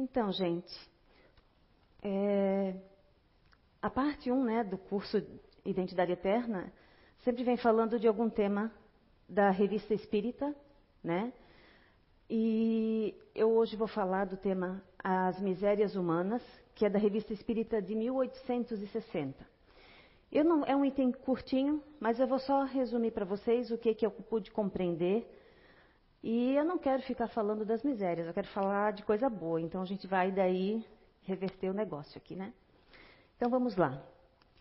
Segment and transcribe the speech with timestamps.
[0.00, 0.74] Então, gente,
[2.02, 2.74] é,
[3.82, 5.22] a parte 1 né, do curso
[5.62, 6.72] Identidade Eterna
[7.18, 8.72] sempre vem falando de algum tema
[9.28, 10.56] da revista espírita,
[11.04, 11.34] né?
[12.30, 16.42] E eu hoje vou falar do tema As Misérias Humanas,
[16.74, 19.46] que é da revista espírita de 1860.
[20.32, 23.94] Eu não, é um item curtinho, mas eu vou só resumir para vocês o que,
[23.94, 25.30] que eu pude compreender.
[26.22, 29.60] E eu não quero ficar falando das misérias, eu quero falar de coisa boa.
[29.60, 30.84] Então a gente vai daí
[31.22, 32.52] reverter o negócio aqui, né?
[33.36, 34.02] Então vamos lá.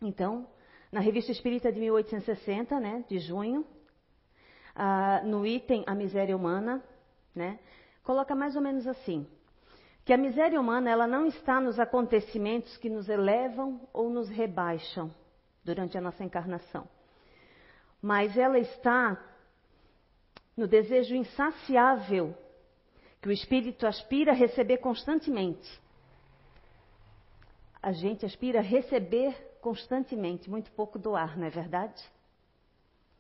[0.02, 0.48] Então,
[0.92, 3.66] na Revista Espírita de 1860, né, de junho,
[5.26, 6.82] no item A Miséria Humana,
[7.36, 7.60] né,
[8.04, 9.28] coloca mais ou menos assim:
[10.06, 15.14] que a miséria humana ela não está nos acontecimentos que nos elevam ou nos rebaixam
[15.64, 16.88] durante a nossa encarnação,
[18.02, 19.22] mas ela está
[20.60, 22.36] no desejo insaciável
[23.22, 25.68] que o espírito aspira a receber constantemente
[27.82, 32.02] a gente aspira a receber constantemente, muito pouco doar, não é verdade?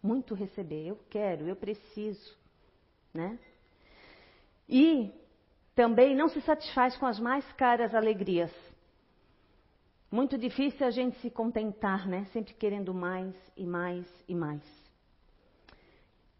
[0.01, 2.37] Muito receber, eu quero, eu preciso,
[3.13, 3.37] né?
[4.67, 5.11] E
[5.73, 8.51] também não se satisfaz com as mais caras alegrias.
[10.11, 12.25] Muito difícil a gente se contentar, né?
[12.33, 14.88] Sempre querendo mais e mais e mais.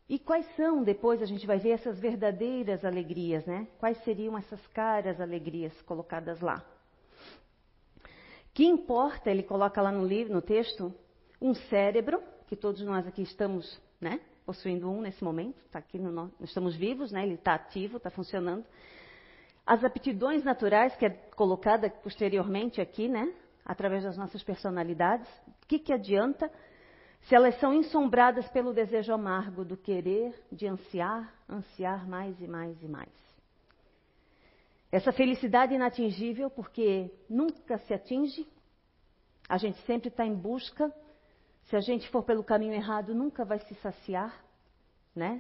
[0.10, 3.68] E quais são, depois a gente vai ver essas verdadeiras alegrias, né?
[3.78, 6.66] Quais seriam essas caras alegrias colocadas lá?
[8.52, 10.92] Que importa, ele coloca lá no livro, no texto,
[11.40, 16.12] um cérebro, que todos nós aqui estamos, né, possuindo um nesse momento, está aqui no,
[16.12, 18.66] nós estamos vivos, né, ele está ativo, está funcionando.
[19.64, 23.32] As aptidões naturais, que é colocada posteriormente aqui, né,
[23.64, 26.52] através das nossas personalidades, o que, que adianta
[27.30, 32.82] se elas são ensombradas pelo desejo amargo do querer, de ansiar, ansiar mais e mais
[32.82, 33.14] e mais?
[34.92, 38.48] Essa felicidade inatingível, porque nunca se atinge,
[39.48, 40.92] a gente sempre está em busca.
[41.66, 44.36] Se a gente for pelo caminho errado, nunca vai se saciar,
[45.16, 45.40] né?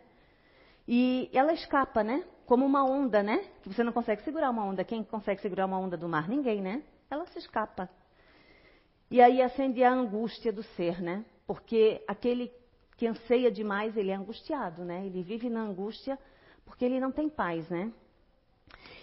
[0.87, 2.23] E ela escapa, né?
[2.45, 3.49] Como uma onda, né?
[3.63, 4.83] Que você não consegue segurar uma onda.
[4.83, 6.29] Quem consegue segurar uma onda do mar?
[6.29, 6.83] Ninguém, né?
[7.09, 7.89] Ela se escapa.
[9.09, 11.25] E aí acende a angústia do ser, né?
[11.49, 12.53] Porque aquele
[12.95, 15.03] que anseia demais, ele é angustiado, né?
[15.07, 16.15] Ele vive na angústia
[16.63, 17.91] porque ele não tem paz, né?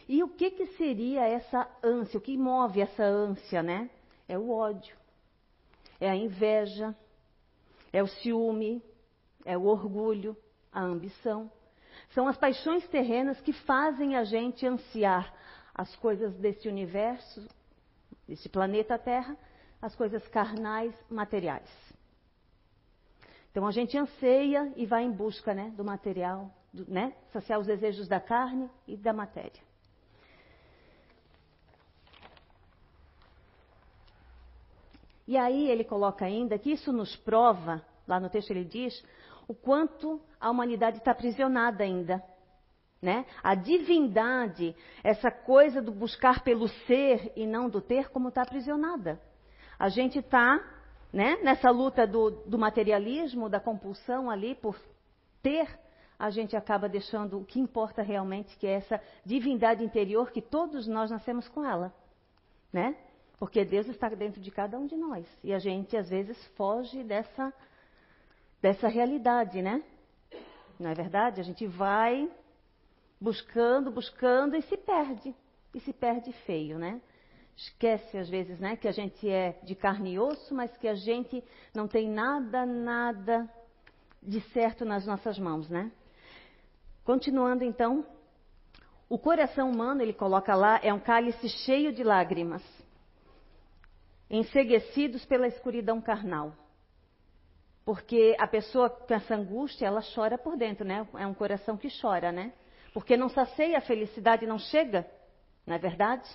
[0.08, 2.18] E o que, que seria essa ânsia?
[2.18, 3.90] O que move essa ânsia, né?
[4.28, 4.96] É o ódio,
[5.98, 6.94] é a inveja,
[7.92, 8.80] é o ciúme,
[9.44, 10.36] é o orgulho,
[10.72, 11.50] a ambição.
[12.10, 15.34] São as paixões terrenas que fazem a gente ansiar
[15.74, 17.44] as coisas desse universo,
[18.28, 19.36] desse planeta Terra,
[19.82, 21.95] as coisas carnais, materiais.
[23.56, 27.66] Então a gente anseia e vai em busca né, do material, do, né, saciar os
[27.66, 29.62] desejos da carne e da matéria.
[35.26, 39.02] E aí ele coloca ainda que isso nos prova, lá no texto ele diz,
[39.48, 42.22] o quanto a humanidade está aprisionada ainda.
[43.00, 43.24] Né?
[43.42, 49.18] A divindade, essa coisa do buscar pelo ser e não do ter, como está aprisionada.
[49.78, 50.62] A gente está
[51.12, 54.78] né, nessa luta do, do materialismo, da compulsão ali por
[55.42, 55.68] ter,
[56.18, 60.86] a gente acaba deixando o que importa realmente, que é essa divindade interior que todos
[60.86, 61.92] nós nascemos com ela.
[62.72, 62.96] Né?
[63.38, 65.26] Porque Deus está dentro de cada um de nós.
[65.44, 67.52] E a gente, às vezes, foge dessa,
[68.62, 69.82] dessa realidade, né?
[70.78, 71.40] Não é verdade?
[71.40, 72.30] A gente vai
[73.20, 75.34] buscando, buscando e se perde.
[75.74, 77.00] E se perde feio, né?
[77.56, 78.76] Esquece, às vezes, né?
[78.76, 81.42] Que a gente é de carne e osso, mas que a gente
[81.74, 83.48] não tem nada, nada
[84.22, 85.90] de certo nas nossas mãos, né?
[87.04, 88.04] Continuando, então.
[89.08, 92.62] O coração humano, ele coloca lá, é um cálice cheio de lágrimas
[94.28, 96.52] enseguecidos pela escuridão carnal.
[97.84, 101.06] Porque a pessoa com essa angústia, ela chora por dentro, né?
[101.14, 102.52] É um coração que chora, né?
[102.92, 105.08] Porque não sacia a felicidade, não chega,
[105.64, 106.28] não é verdade?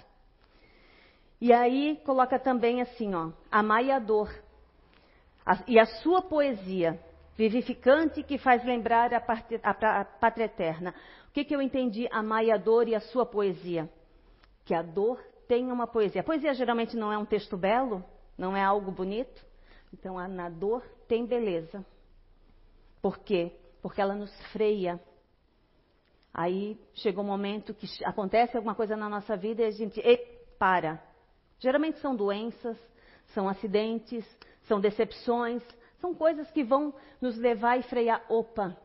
[1.42, 4.32] E aí coloca também assim, ó, amai a dor.
[5.68, 7.00] E a sua poesia,
[7.36, 10.94] vivificante que faz lembrar a, parte, a, a pátria eterna.
[11.30, 12.08] O que, que eu entendi?
[12.12, 13.90] Amai a dor e a sua poesia.
[14.64, 16.22] Que a dor tem uma poesia.
[16.22, 18.06] A poesia geralmente não é um texto belo,
[18.38, 19.44] não é algo bonito.
[19.92, 21.84] Então, a na dor tem beleza.
[23.02, 23.52] Por quê?
[23.82, 25.02] Porque ela nos freia.
[26.32, 30.18] Aí chega um momento que acontece alguma coisa na nossa vida e a gente, e
[30.60, 31.11] para.
[31.62, 32.76] Geralmente são doenças,
[33.36, 34.26] são acidentes,
[34.64, 35.62] são decepções,
[36.00, 36.92] são coisas que vão
[37.22, 38.76] nos levar e frear, opa,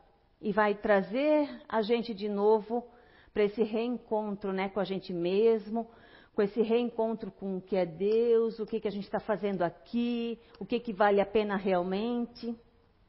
[0.42, 2.86] e vai trazer a gente de novo
[3.32, 5.90] para esse reencontro né, com a gente mesmo,
[6.34, 9.62] com esse reencontro com o que é Deus, o que, que a gente está fazendo
[9.62, 12.54] aqui, o que, que vale a pena realmente,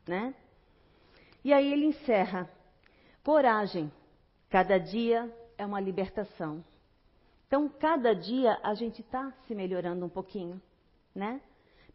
[0.07, 0.33] né?
[1.43, 2.49] E aí ele encerra:
[3.21, 3.91] coragem,
[4.49, 6.63] cada dia é uma libertação.
[7.47, 10.61] Então, cada dia a gente está se melhorando um pouquinho,
[11.15, 11.41] né?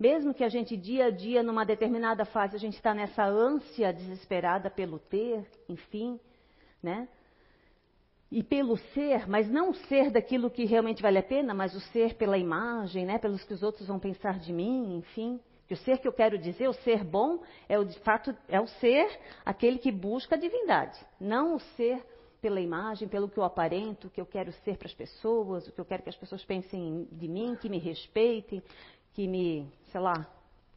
[0.00, 3.92] Mesmo que a gente dia a dia, numa determinada fase, a gente está nessa ânsia
[3.92, 6.18] desesperada pelo ter, enfim,
[6.82, 7.06] né?
[8.30, 11.80] E pelo ser, mas não o ser daquilo que realmente vale a pena, mas o
[11.80, 13.18] ser pela imagem, né?
[13.18, 15.38] Pelos que os outros vão pensar de mim, enfim.
[15.68, 18.58] Que o ser que eu quero dizer, o ser bom, é o de fato é
[18.58, 19.06] o ser
[19.44, 22.02] aquele que busca a divindade, não o ser
[22.42, 25.72] pela imagem, pelo que eu aparento, o que eu quero ser para as pessoas, o
[25.72, 28.60] que eu quero que as pessoas pensem de mim, que me respeitem,
[29.14, 30.28] que me, sei lá.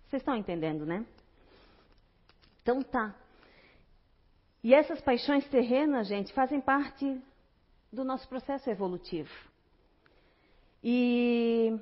[0.07, 1.03] Vocês estão entendendo, né?
[2.61, 3.15] Então tá.
[4.63, 7.19] E essas paixões terrenas, gente, fazem parte
[7.91, 9.33] do nosso processo evolutivo.
[10.83, 11.79] E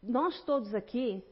[0.00, 1.22] nós todos aqui,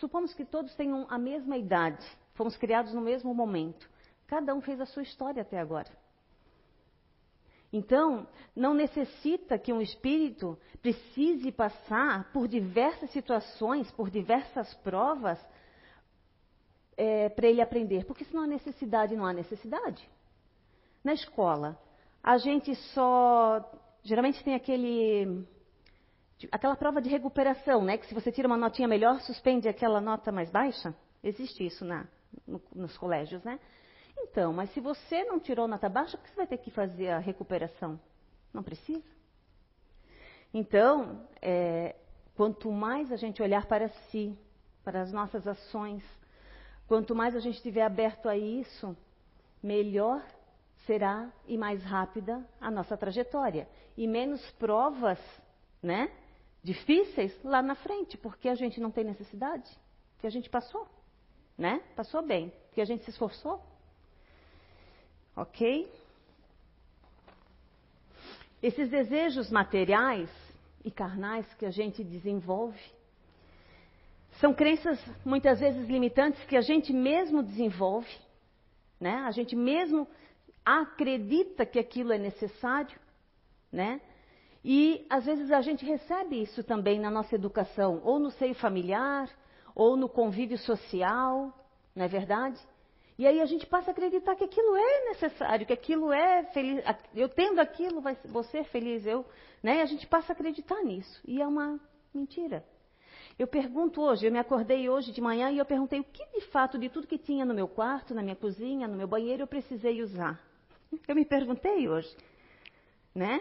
[0.00, 2.04] supomos que todos tenham a mesma idade,
[2.34, 3.91] fomos criados no mesmo momento.
[4.32, 5.90] Cada um fez a sua história até agora.
[7.70, 8.26] Então,
[8.56, 15.38] não necessita que um espírito precise passar por diversas situações, por diversas provas,
[16.96, 18.06] é, para ele aprender.
[18.06, 20.02] Porque se não há necessidade, não há necessidade.
[21.04, 21.78] Na escola,
[22.22, 23.70] a gente só.
[24.02, 25.46] Geralmente tem aquele.
[26.50, 27.98] Aquela prova de recuperação, né?
[27.98, 30.94] Que se você tira uma notinha melhor, suspende aquela nota mais baixa.
[31.22, 32.06] Existe isso na,
[32.46, 33.60] no, nos colégios, né?
[34.18, 37.08] Então, mas se você não tirou nota baixa, por que você vai ter que fazer
[37.08, 38.00] a recuperação?
[38.52, 39.04] Não precisa?
[40.54, 41.96] Então, é,
[42.34, 44.38] quanto mais a gente olhar para si,
[44.84, 46.02] para as nossas ações,
[46.86, 48.96] quanto mais a gente estiver aberto a isso,
[49.62, 50.22] melhor
[50.86, 53.68] será e mais rápida a nossa trajetória.
[53.96, 55.18] E menos provas,
[55.82, 56.10] né?
[56.62, 59.68] Difíceis lá na frente, porque a gente não tem necessidade,
[60.14, 60.86] porque a gente passou,
[61.56, 61.82] né?
[61.96, 63.60] Passou bem, porque a gente se esforçou.
[65.36, 65.90] Ok?
[68.62, 70.30] Esses desejos materiais
[70.84, 72.80] e carnais que a gente desenvolve
[74.40, 78.10] são crenças muitas vezes limitantes que a gente mesmo desenvolve,
[79.00, 79.16] né?
[79.26, 80.06] A gente mesmo
[80.64, 82.98] acredita que aquilo é necessário,
[83.70, 84.00] né?
[84.64, 89.28] E às vezes a gente recebe isso também na nossa educação, ou no seio familiar,
[89.74, 91.52] ou no convívio social,
[91.94, 92.60] não é verdade?
[93.22, 96.82] E aí a gente passa a acreditar que aquilo é necessário, que aquilo é feliz,
[97.14, 99.24] eu tendo aquilo, vai, vou ser feliz, eu,
[99.62, 99.80] né?
[99.80, 101.22] A gente passa a acreditar nisso.
[101.24, 101.78] E é uma
[102.12, 102.64] mentira.
[103.38, 106.40] Eu pergunto hoje, eu me acordei hoje de manhã e eu perguntei o que de
[106.48, 109.46] fato de tudo que tinha no meu quarto, na minha cozinha, no meu banheiro, eu
[109.46, 110.44] precisei usar.
[111.06, 112.12] Eu me perguntei hoje,
[113.14, 113.40] né?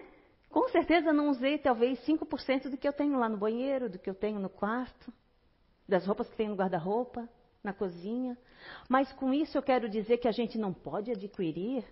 [0.51, 4.11] Com certeza não usei talvez 5% do que eu tenho lá no banheiro, do que
[4.11, 5.11] eu tenho no quarto,
[5.89, 7.27] das roupas que tenho no guarda-roupa,
[7.63, 8.37] na cozinha.
[8.87, 11.83] Mas com isso eu quero dizer que a gente não pode adquirir.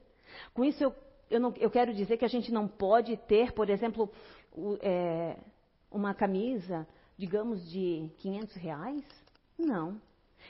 [0.54, 0.95] Com isso eu,
[1.30, 4.12] eu, não, eu quero dizer que a gente não pode ter, por exemplo,
[4.51, 5.38] o, é,
[5.92, 6.88] uma camisa,
[7.18, 9.04] digamos, de 500 reais.
[9.57, 10.00] Não.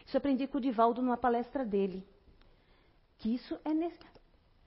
[0.06, 2.06] Isso aprendi com o Divaldo numa palestra dele.
[3.18, 4.20] Que isso é necessário.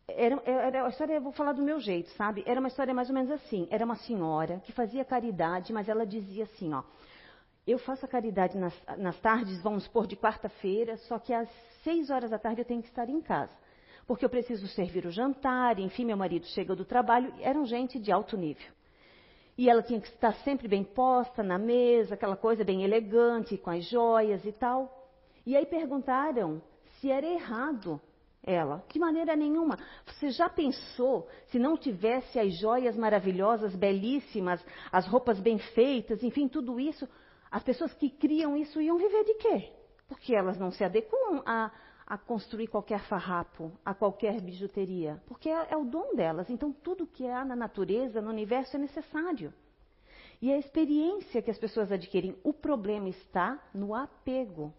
[0.09, 2.43] Era, era, a história, eu vou falar do meu jeito, sabe?
[2.45, 3.67] Era uma história mais ou menos assim.
[3.71, 6.83] Era uma senhora que fazia caridade, mas ela dizia assim, ó.
[7.67, 11.49] Eu faço a caridade nas, nas tardes, vamos supor, de quarta-feira, só que às
[11.85, 13.53] seis horas da tarde eu tenho que estar em casa.
[14.07, 18.11] Porque eu preciso servir o jantar, enfim, meu marido chega do trabalho, eram gente de
[18.11, 18.73] alto nível.
[19.57, 23.71] E ela tinha que estar sempre bem posta na mesa, aquela coisa bem elegante, com
[23.71, 25.09] as joias e tal.
[25.47, 26.61] E aí perguntaram
[26.99, 28.01] se era errado
[28.43, 28.85] ela.
[28.93, 29.79] De maneira nenhuma.
[30.07, 36.49] Você já pensou se não tivesse as joias maravilhosas, belíssimas, as roupas bem feitas, enfim,
[36.49, 37.09] tudo isso?
[37.53, 39.73] As pessoas que criam isso iam viver de quê?
[40.09, 41.71] Porque elas não se adequam a,
[42.07, 45.23] a construir qualquer farrapo, a qualquer bijuteria.
[45.27, 46.49] Porque é, é o dom delas.
[46.49, 49.53] Então, tudo que há na natureza, no universo, é necessário.
[50.41, 54.73] E a experiência que as pessoas adquirem, o problema está no apego.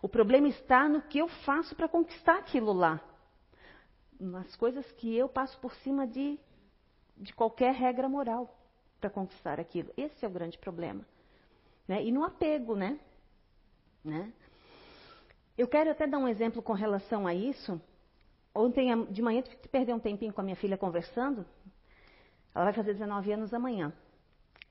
[0.00, 3.00] O problema está no que eu faço para conquistar aquilo lá.
[4.20, 6.38] Nas coisas que eu passo por cima de,
[7.16, 8.56] de qualquer regra moral
[9.00, 9.92] para conquistar aquilo.
[9.96, 11.04] Esse é o grande problema.
[11.86, 12.04] Né?
[12.04, 12.98] E no apego, né?
[14.04, 14.32] né?
[15.56, 17.80] Eu quero até dar um exemplo com relação a isso.
[18.54, 21.44] Ontem de manhã que perder um tempinho com a minha filha conversando.
[22.54, 23.92] Ela vai fazer 19 anos amanhã.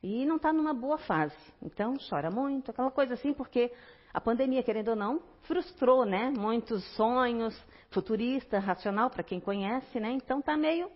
[0.02, 1.36] E não está numa boa fase.
[1.62, 3.72] Então chora muito, aquela coisa assim, porque
[4.14, 6.30] a pandemia, querendo ou não, frustrou, né?
[6.30, 7.58] Muitos sonhos,
[7.90, 10.12] futurista, racional, para quem conhece, né?
[10.12, 10.92] Então tá meio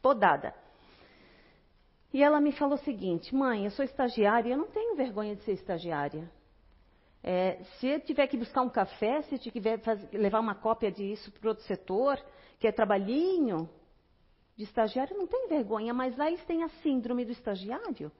[0.00, 0.54] podada.
[2.16, 5.42] E ela me falou o seguinte: mãe, eu sou estagiária, eu não tenho vergonha de
[5.42, 6.26] ser estagiária.
[7.22, 10.90] É, se eu tiver que buscar um café, se eu tiver que levar uma cópia
[10.90, 12.18] disso para outro setor,
[12.58, 13.68] que é trabalhinho
[14.56, 18.10] de estagiário, não tem vergonha, mas lá eles têm a síndrome do estagiário.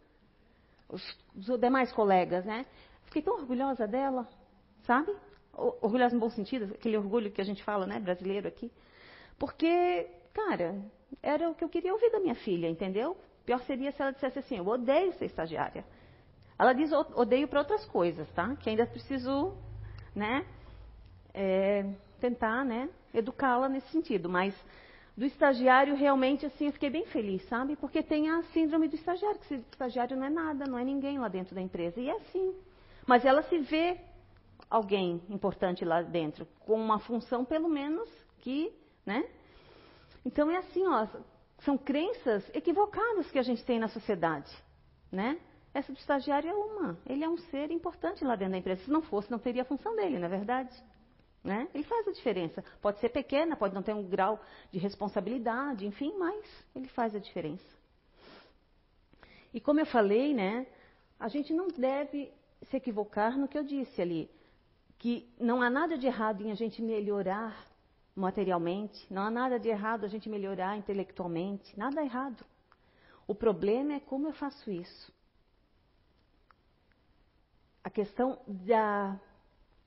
[0.91, 1.03] Os,
[1.35, 2.67] os demais colegas, né?
[3.07, 4.29] Fiquei tão orgulhosa dela,
[4.83, 5.17] sabe?
[5.55, 8.71] Orgulhosa no bom sentido, aquele orgulho que a gente fala, né, brasileiro aqui.
[9.39, 10.85] Porque, cara,
[11.23, 13.17] era o que eu queria ouvir da minha filha, entendeu?
[13.47, 15.85] Pior seria se ela dissesse assim: eu odeio ser estagiária.
[16.59, 18.57] Ela diz odeio para outras coisas, tá?
[18.57, 19.55] Que ainda preciso,
[20.15, 20.45] né,
[21.33, 21.85] é,
[22.21, 24.29] tentar, né, educá-la nesse sentido.
[24.29, 24.55] Mas
[25.17, 27.77] do estagiário, realmente, assim, eu fiquei bem feliz, sabe?
[27.77, 31.29] Porque tem a síndrome do estagiário, que estagiário não é nada, não é ninguém lá
[31.29, 32.01] dentro da empresa.
[32.01, 32.55] E é assim.
[33.07, 33.99] Mas ela se vê
[34.69, 38.73] alguém importante lá dentro, com uma função, pelo menos, que,
[39.05, 39.25] né?
[40.25, 41.07] Então é assim, ó,
[41.67, 44.51] são crenças equivocadas que a gente tem na sociedade,
[45.11, 45.39] né?
[45.75, 46.97] Essa do estagiário é uma.
[47.05, 48.85] Ele é um ser importante lá dentro da empresa.
[48.85, 50.75] Se não fosse, não teria a função dele, não é verdade?
[51.45, 51.69] Né?
[51.75, 52.65] Ele faz a diferença.
[52.81, 57.19] Pode ser pequena, pode não ter um grau de responsabilidade, enfim, mas ele faz a
[57.19, 57.77] diferença.
[59.53, 60.67] E como eu falei, né,
[61.21, 62.33] a gente não deve
[62.71, 64.31] se equivocar no que eu disse ali,
[64.99, 67.67] que não há nada de errado em a gente melhorar
[68.17, 72.45] materialmente, não há nada de errado a gente melhorar intelectualmente, nada errado.
[73.27, 75.15] O problema é como eu faço isso
[77.87, 79.17] a questão da,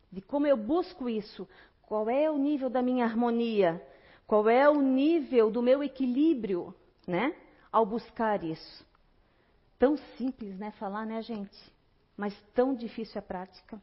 [0.09, 1.45] de como eu busco isso,
[1.81, 3.86] qual é o nível da minha harmonia,
[4.25, 6.74] qual é o nível do meu equilíbrio,
[7.05, 7.36] né?
[7.69, 8.88] Ao buscar isso.
[9.77, 10.71] Tão simples, né?
[10.79, 11.57] Falar, né, gente?
[12.15, 13.81] Mas tão difícil a prática.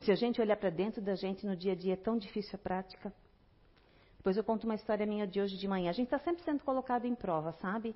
[0.00, 2.52] Se a gente olhar para dentro da gente no dia a dia, é tão difícil
[2.54, 3.12] a prática.
[4.16, 5.90] Depois eu conto uma história minha de hoje de manhã.
[5.90, 7.94] A gente está sempre sendo colocado em prova, sabe?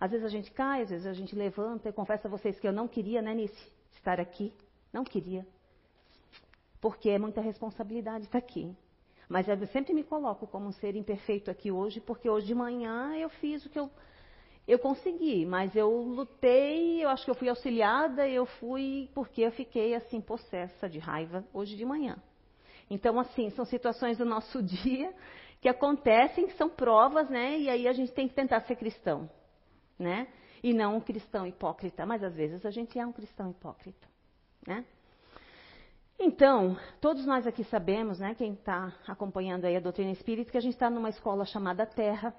[0.00, 1.88] Às vezes a gente cai, às vezes a gente levanta.
[1.88, 3.72] Eu confesso a vocês que eu não queria, né, Nice?
[3.92, 4.52] estar aqui.
[4.92, 5.46] Não queria.
[6.80, 8.76] Porque é muita responsabilidade estar aqui.
[9.28, 13.16] Mas eu sempre me coloco como um ser imperfeito aqui hoje, porque hoje de manhã
[13.16, 13.90] eu fiz o que eu,
[14.66, 15.44] eu consegui.
[15.46, 20.20] Mas eu lutei, eu acho que eu fui auxiliada, eu fui porque eu fiquei assim,
[20.20, 22.16] possessa de raiva hoje de manhã.
[22.90, 25.12] Então, assim, são situações do nosso dia
[25.60, 27.58] que acontecem, que são provas, né?
[27.58, 29.30] E aí a gente tem que tentar ser cristão,
[29.98, 30.28] né?
[30.64, 32.06] e não um cristão hipócrita.
[32.06, 34.08] Mas às vezes a gente é um cristão hipócrita,
[34.66, 34.82] né?
[36.18, 40.60] Então, todos nós aqui sabemos, né, quem está acompanhando aí a doutrina espírita, que a
[40.60, 42.34] gente está numa escola chamada Terra.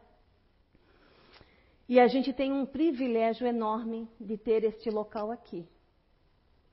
[1.87, 5.67] E a gente tem um privilégio enorme de ter este local aqui,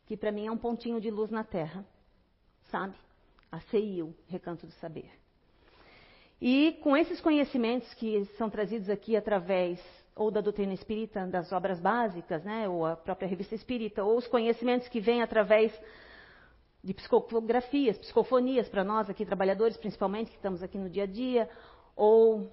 [0.07, 1.85] que para mim é um pontinho de luz na Terra,
[2.71, 2.95] sabe?
[3.51, 5.11] A CIU, Recanto do Saber.
[6.41, 9.79] E com esses conhecimentos que são trazidos aqui através
[10.15, 14.27] ou da doutrina espírita, das obras básicas, né, ou a própria revista espírita, ou os
[14.27, 15.73] conhecimentos que vêm através
[16.83, 21.49] de psicografias, psicofonias para nós aqui, trabalhadores principalmente, que estamos aqui no dia a dia,
[21.95, 22.53] ou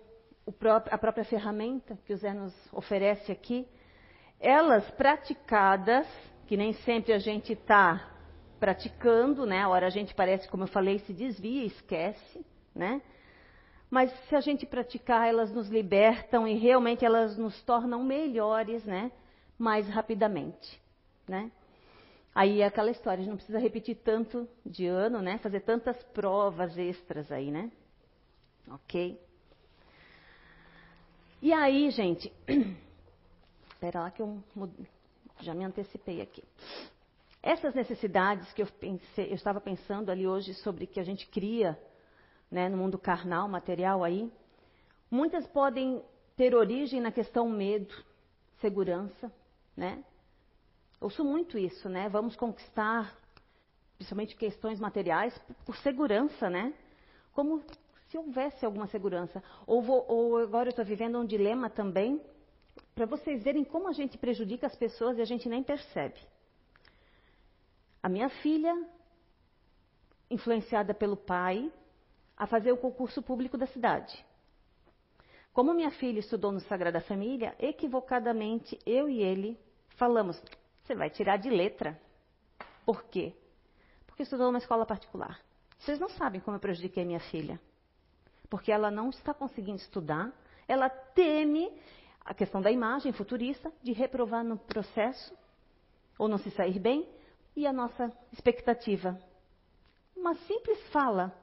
[0.52, 3.68] próprio, a própria ferramenta que o Zé nos oferece aqui,
[4.40, 6.08] elas praticadas,
[6.48, 8.12] que nem sempre a gente está
[8.60, 13.02] praticando, né, a hora a gente parece, como eu falei, se desvia, esquece, né,
[13.90, 19.12] mas se a gente praticar, elas nos libertam e realmente elas nos tornam melhores, né?
[19.58, 20.80] Mais rapidamente,
[21.28, 21.52] né?
[22.34, 25.40] Aí é aquela história, a gente não precisa repetir tanto de ano, né?
[25.40, 27.72] Fazer tantas provas extras aí, né?
[28.70, 29.20] Ok?
[31.42, 32.34] E aí, gente,
[33.72, 34.44] espera lá que eu
[35.40, 36.44] já me antecipei aqui.
[37.42, 41.80] Essas necessidades que eu, pensei, eu estava pensando ali hoje sobre que a gente cria
[42.52, 44.30] né, no mundo carnal, material aí,
[45.10, 46.04] muitas podem
[46.36, 47.94] ter origem na questão medo,
[48.60, 49.32] segurança,
[49.78, 50.04] né?
[51.00, 52.10] Ouço muito isso, né?
[52.10, 53.16] Vamos conquistar,
[53.98, 56.74] principalmente questões materiais, por segurança, né?
[57.32, 57.64] Como
[58.10, 59.42] se houvesse alguma segurança.
[59.66, 62.22] Ou, vou, ou agora eu estou vivendo um dilema também,
[62.96, 66.20] para vocês verem como a gente prejudica as pessoas e a gente nem percebe.
[68.02, 68.74] A minha filha,
[70.30, 71.72] influenciada pelo pai,
[72.36, 74.26] a fazer o concurso público da cidade.
[75.54, 79.60] Como minha filha estudou no Sagrada Família, equivocadamente eu e ele
[79.98, 80.42] falamos:
[80.84, 82.00] você vai tirar de letra.
[82.86, 83.34] Por quê?
[84.08, 85.40] Porque estudou numa escola particular.
[85.78, 87.60] Vocês não sabem como eu prejudiquei minha filha.
[88.50, 90.32] Porque ela não está conseguindo estudar,
[90.68, 91.72] ela teme
[92.24, 95.36] a questão da imagem futurista, de reprovar no processo,
[96.18, 97.08] ou não se sair bem,
[97.56, 99.20] e a nossa expectativa.
[100.16, 101.34] Uma simples fala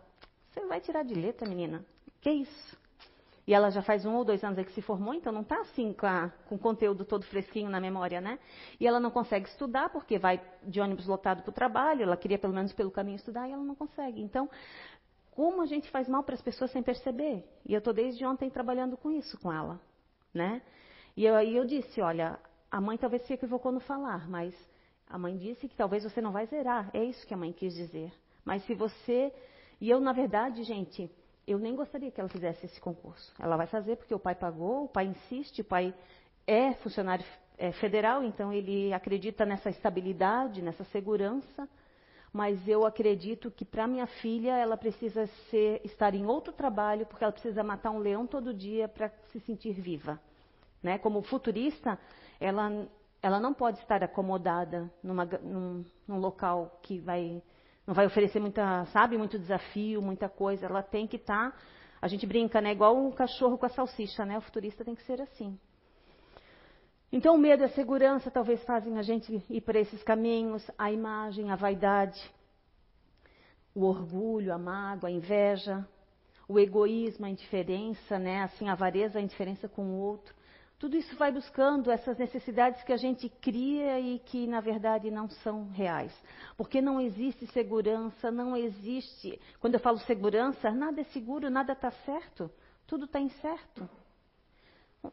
[0.57, 1.85] você vai tirar de letra, menina?
[2.19, 2.79] Que isso?
[3.47, 5.93] E ela já faz um ou dois anos que se formou, então não está assim
[5.93, 8.39] com, a, com o conteúdo todo fresquinho na memória, né?
[8.81, 12.39] E ela não consegue estudar porque vai de ônibus lotado para o trabalho, ela queria
[12.39, 14.21] pelo menos pelo caminho estudar e ela não consegue.
[14.21, 14.49] Então,
[15.37, 17.45] como a gente faz mal para as pessoas sem perceber?
[17.67, 19.79] E eu estou desde ontem trabalhando com isso com ela,
[20.33, 20.63] né?
[21.15, 22.41] E aí eu, eu disse, olha,
[22.71, 24.55] a mãe talvez se equivocou no falar, mas
[25.07, 26.89] a mãe disse que talvez você não vai zerar.
[26.95, 28.11] É isso que a mãe quis dizer.
[28.47, 29.31] Mas se você.
[29.79, 31.11] E eu, na verdade, gente,
[31.47, 33.31] eu nem gostaria que ela fizesse esse concurso.
[33.39, 35.95] Ela vai fazer porque o pai pagou, o pai insiste, o pai
[36.47, 37.27] é funcionário
[37.59, 41.69] é, federal, então ele acredita nessa estabilidade, nessa segurança.
[42.37, 47.25] Mas eu acredito que para minha filha ela precisa ser, estar em outro trabalho, porque
[47.25, 50.21] ela precisa matar um leão todo dia para se sentir viva.
[50.83, 50.99] Né?
[50.99, 51.99] Como futurista,
[52.39, 52.87] ela,
[53.23, 57.43] ela não pode estar acomodada numa, num, num local que vai
[57.87, 60.67] não vai oferecer muita, sabe, muito desafio, muita coisa.
[60.67, 61.53] Ela tem que estar.
[61.53, 61.57] Tá,
[62.03, 62.73] a gente brinca, né?
[62.73, 64.37] Igual um cachorro com a salsicha, né?
[64.37, 65.59] O futurista tem que ser assim.
[67.13, 70.91] Então, o medo e a segurança talvez fazem a gente ir para esses caminhos, a
[70.91, 72.21] imagem, a vaidade,
[73.75, 75.87] o orgulho, a mágoa, a inveja,
[76.49, 78.43] o egoísmo, a indiferença, né?
[78.43, 80.35] Assim, a avareza, a indiferença com o outro.
[80.79, 85.29] Tudo isso vai buscando essas necessidades que a gente cria e que, na verdade, não
[85.29, 86.13] são reais.
[86.57, 89.41] Porque não existe segurança, não existe.
[89.59, 92.51] Quando eu falo segurança, nada é seguro, nada está certo.
[92.87, 93.89] Tudo está incerto.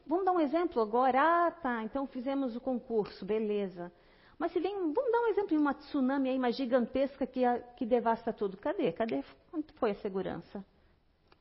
[0.05, 1.19] Vamos dar um exemplo agora.
[1.21, 3.91] Ah, tá, então fizemos o concurso, beleza.
[4.37, 7.41] Mas se vem, vamos dar um exemplo de uma tsunami aí, uma gigantesca que,
[7.77, 8.57] que devasta tudo.
[8.57, 8.91] Cadê?
[8.91, 9.23] Cadê?
[9.53, 10.63] Onde foi a segurança?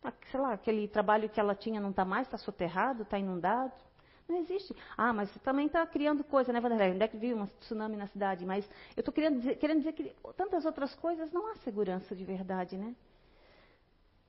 [0.05, 3.73] Ah, sei lá, aquele trabalho que ela tinha não está mais, está soterrado, está inundado.
[4.29, 4.75] Não existe.
[4.97, 6.93] Ah, mas também está criando coisa, né, Vanderlei?
[6.93, 8.47] Onde é que viu um tsunami na cidade?
[8.47, 12.25] Mas eu estou querendo dizer, querendo dizer que tantas outras coisas não há segurança de
[12.25, 12.95] verdade, né?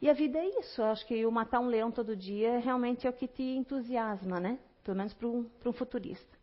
[0.03, 0.81] E a vida é isso.
[0.81, 4.37] Eu acho que o matar um leão todo dia realmente é o que te entusiasma,
[4.37, 4.59] né?
[4.83, 6.37] Pelo menos para um, um futurista.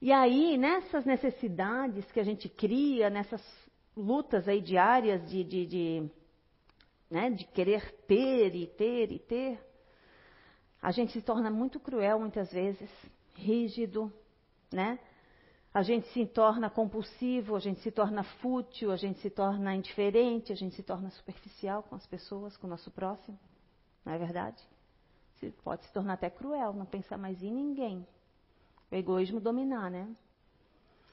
[0.00, 3.42] E aí, nessas necessidades que a gente cria, nessas
[3.96, 6.10] lutas aí diárias de, de, de,
[7.10, 9.60] né, de querer ter e ter e ter,
[10.80, 12.88] a gente se torna muito cruel muitas vezes,
[13.34, 14.12] rígido,
[14.72, 14.96] né?
[15.72, 20.52] A gente se torna compulsivo, a gente se torna fútil, a gente se torna indiferente,
[20.52, 23.38] a gente se torna superficial com as pessoas, com o nosso próximo.
[24.04, 24.60] Não é verdade?
[25.34, 28.04] Você pode se tornar até cruel, não pensar mais em ninguém.
[28.90, 30.08] O egoísmo dominar, né?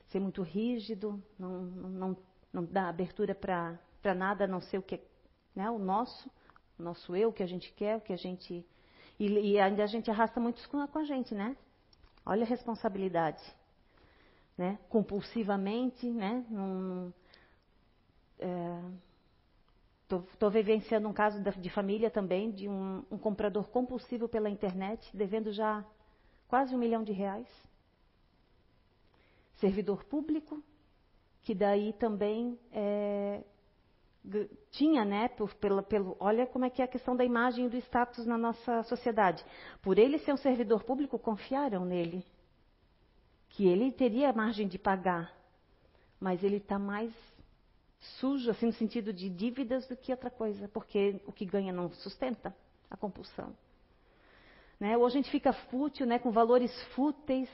[0.07, 2.17] Ser muito rígido, não, não,
[2.51, 4.99] não, dar abertura para nada não ser o que
[5.55, 6.31] né, o nosso,
[6.79, 8.65] o nosso eu, o que a gente quer, o que a gente
[9.19, 11.55] e, e ainda a gente arrasta muitos com com a gente, né?
[12.25, 13.41] Olha a responsabilidade.
[14.57, 14.79] Né?
[14.89, 16.43] Compulsivamente, né?
[20.03, 25.15] Estou é, vivenciando um caso de família também, de um, um comprador compulsivo pela internet,
[25.15, 25.85] devendo já
[26.47, 27.47] quase um milhão de reais.
[29.57, 30.63] Servidor público,
[31.43, 33.43] que daí também é,
[34.71, 37.77] tinha, né, por, pelo, olha como é que é a questão da imagem e do
[37.77, 39.45] status na nossa sociedade.
[39.81, 42.25] Por ele ser um servidor público, confiaram nele,
[43.57, 45.35] que ele teria margem de pagar,
[46.19, 47.11] mas ele está mais
[48.19, 51.89] sujo, assim, no sentido de dívidas do que outra coisa, porque o que ganha não
[51.89, 52.55] sustenta
[52.87, 53.51] a compulsão.
[54.79, 54.95] Né?
[54.95, 57.49] Ou a gente fica fútil, né, com valores fúteis,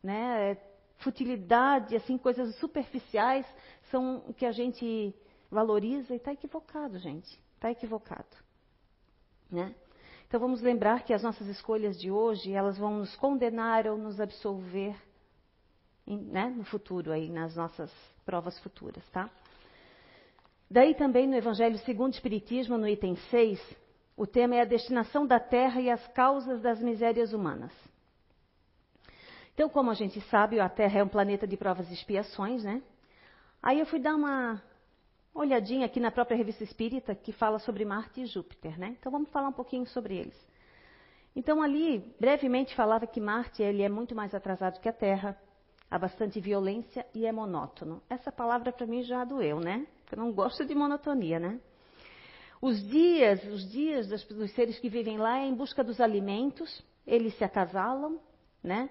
[0.00, 0.56] né,
[0.98, 3.44] futilidade, assim, coisas superficiais,
[3.90, 5.12] são o que a gente
[5.50, 7.42] valoriza e está equivocado, gente.
[7.56, 8.36] Está equivocado.
[9.50, 9.74] Né?
[10.28, 14.20] Então vamos lembrar que as nossas escolhas de hoje, elas vão nos condenar ou nos
[14.20, 15.07] absolver
[16.16, 17.92] né, no futuro, aí, nas nossas
[18.24, 19.30] provas futuras, tá?
[20.70, 23.76] Daí também no Evangelho segundo o Espiritismo, no item 6,
[24.16, 27.72] o tema é a destinação da terra e as causas das misérias humanas.
[29.58, 32.80] Então, como a gente sabe, a Terra é um planeta de provas e expiações, né?
[33.60, 34.62] Aí eu fui dar uma
[35.34, 38.94] olhadinha aqui na própria revista Espírita, que fala sobre Marte e Júpiter, né?
[39.00, 40.46] Então vamos falar um pouquinho sobre eles.
[41.34, 45.36] Então ali, brevemente falava que Marte ele é muito mais atrasado que a Terra,
[45.90, 48.02] há bastante violência e é monótono.
[48.08, 49.86] Essa palavra para mim já doeu, né?
[50.10, 51.60] Eu não gosto de monotonia, né?
[52.60, 57.36] Os dias, os dias dos, seres que vivem lá é em busca dos alimentos, eles
[57.38, 58.18] se acasalam,
[58.62, 58.90] né?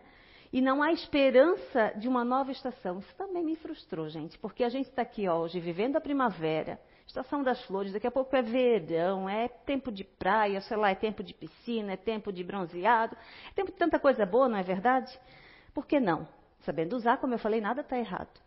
[0.53, 2.99] E não há esperança de uma nova estação.
[2.99, 7.43] Isso também me frustrou, gente, porque a gente está aqui hoje vivendo a primavera, estação
[7.43, 11.21] das flores, daqui a pouco é verão, é tempo de praia, sei lá, é tempo
[11.21, 13.17] de piscina, é tempo de bronzeado,
[13.49, 15.19] é tempo de tanta coisa boa, não é verdade?
[15.73, 16.25] Por que não?
[16.59, 18.41] Sabendo usar, como eu falei, nada está errado.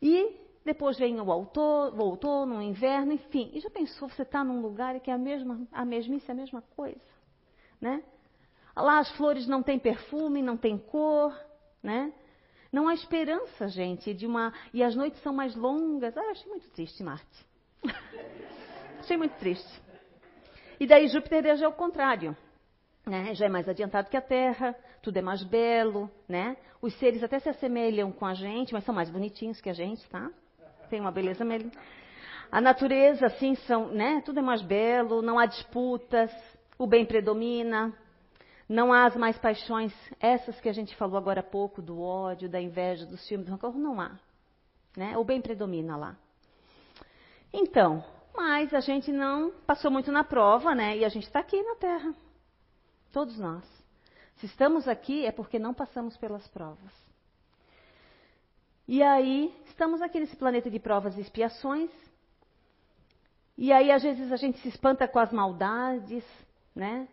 [0.00, 3.50] E depois vem o outono, o outono, o inverno, enfim.
[3.54, 6.62] E já pensou, você está num lugar que é a mesma, a mesmice, a mesma
[6.76, 7.18] coisa?
[7.80, 8.02] né?
[8.76, 11.34] Lá as flores não têm perfume, não têm cor,
[11.82, 12.12] né?
[12.70, 14.52] Não há esperança, gente, de uma.
[14.72, 16.16] E as noites são mais longas.
[16.16, 17.46] Ah, achei muito triste, Marte.
[19.00, 19.82] achei muito triste.
[20.78, 22.36] E daí Júpiter é o contrário.
[23.08, 23.34] Né?
[23.34, 26.58] Já é mais adiantado que a Terra, tudo é mais belo, né?
[26.82, 30.06] Os seres até se assemelham com a gente, mas são mais bonitinhos que a gente,
[30.10, 30.30] tá?
[30.90, 31.70] Tem uma beleza melhor.
[32.52, 34.22] A natureza, assim, são, né?
[34.26, 36.30] Tudo é mais belo, não há disputas,
[36.78, 37.94] o bem predomina,
[38.68, 42.46] não há as mais paixões, essas que a gente falou agora há pouco, do ódio,
[42.46, 44.18] da inveja, dos filmes, do rancor, não há.
[44.94, 45.16] Né?
[45.16, 46.14] O bem predomina lá.
[47.50, 48.04] Então,
[48.36, 50.98] mas a gente não passou muito na prova, né?
[50.98, 52.27] E a gente está aqui na Terra.
[53.12, 53.64] Todos nós.
[54.36, 56.92] Se estamos aqui é porque não passamos pelas provas.
[58.86, 61.90] E aí, estamos aqui nesse planeta de provas e expiações.
[63.56, 66.24] E aí, às vezes, a gente se espanta com as maldades,
[66.74, 67.08] né?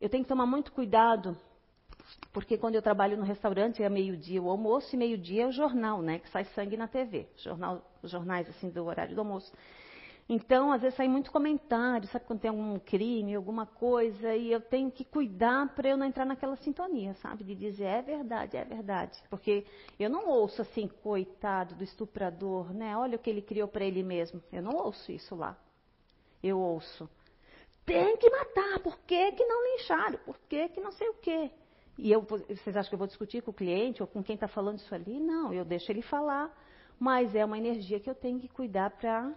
[0.00, 1.36] Eu tenho que tomar muito cuidado,
[2.32, 6.02] porque quando eu trabalho no restaurante é meio-dia o almoço e meio-dia é o jornal,
[6.02, 6.18] né?
[6.18, 7.26] Que sai sangue na TV.
[7.36, 9.52] Jornal, jornais, assim, do horário do almoço.
[10.28, 14.60] Então, às vezes sai muito comentário, sabe quando tem algum crime, alguma coisa, e eu
[14.60, 17.44] tenho que cuidar para eu não entrar naquela sintonia, sabe?
[17.44, 19.18] De dizer, é verdade, é verdade.
[19.30, 19.64] Porque
[19.98, 22.94] eu não ouço assim, coitado do estuprador, né?
[22.96, 24.42] Olha o que ele criou para ele mesmo.
[24.52, 25.56] Eu não ouço isso lá.
[26.42, 27.08] Eu ouço,
[27.88, 30.18] tem que matar, por que, que não lincharam?
[30.18, 31.50] Por que, que não sei o quê?
[31.96, 34.46] E eu, vocês acham que eu vou discutir com o cliente ou com quem está
[34.46, 35.18] falando isso ali?
[35.18, 36.54] Não, eu deixo ele falar,
[37.00, 39.32] mas é uma energia que eu tenho que cuidar para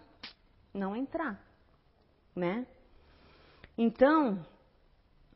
[0.72, 1.40] não entrar,
[2.34, 2.66] né?
[3.76, 4.44] Então,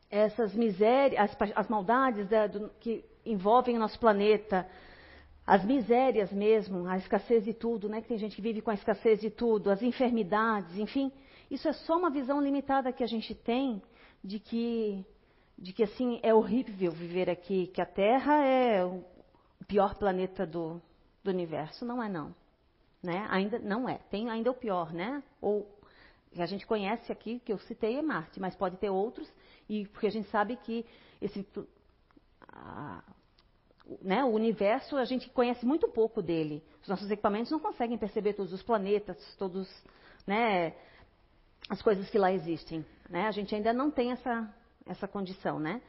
[0.09, 4.67] essas misérias, as, as maldades da, do, que envolvem o nosso planeta,
[5.45, 8.01] as misérias mesmo, a escassez de tudo, né?
[8.01, 11.11] Que tem gente que vive com a escassez de tudo, as enfermidades, enfim,
[11.49, 13.81] isso é só uma visão limitada que a gente tem
[14.23, 15.05] de que,
[15.57, 19.03] de que assim é horrível viver aqui, que a Terra é o
[19.67, 20.81] pior planeta do,
[21.23, 21.85] do universo.
[21.85, 22.35] Não é não,
[23.01, 23.27] né?
[23.29, 23.99] Ainda não é.
[24.09, 25.23] Tem ainda o pior, né?
[25.41, 25.67] Ou
[26.37, 29.31] a gente conhece aqui, que eu citei, é Marte, mas pode ter outros,
[29.67, 30.85] e porque a gente sabe que
[31.21, 31.45] esse,
[32.49, 33.03] a,
[34.01, 36.63] né, o universo, a gente conhece muito pouco dele.
[36.81, 39.67] Os nossos equipamentos não conseguem perceber todos os planetas, todos,
[40.25, 40.73] né,
[41.69, 42.85] as coisas que lá existem.
[43.09, 43.27] Né?
[43.27, 44.53] A gente ainda não tem essa,
[44.85, 45.81] essa condição, né?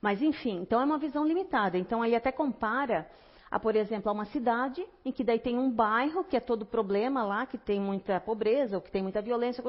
[0.00, 1.78] Mas, enfim, então é uma visão limitada.
[1.78, 3.10] Então, ele até compara,
[3.50, 6.66] a, por exemplo, a uma cidade em que daí tem um bairro que é todo
[6.66, 9.62] problema lá, que tem muita pobreza, ou que tem muita violência.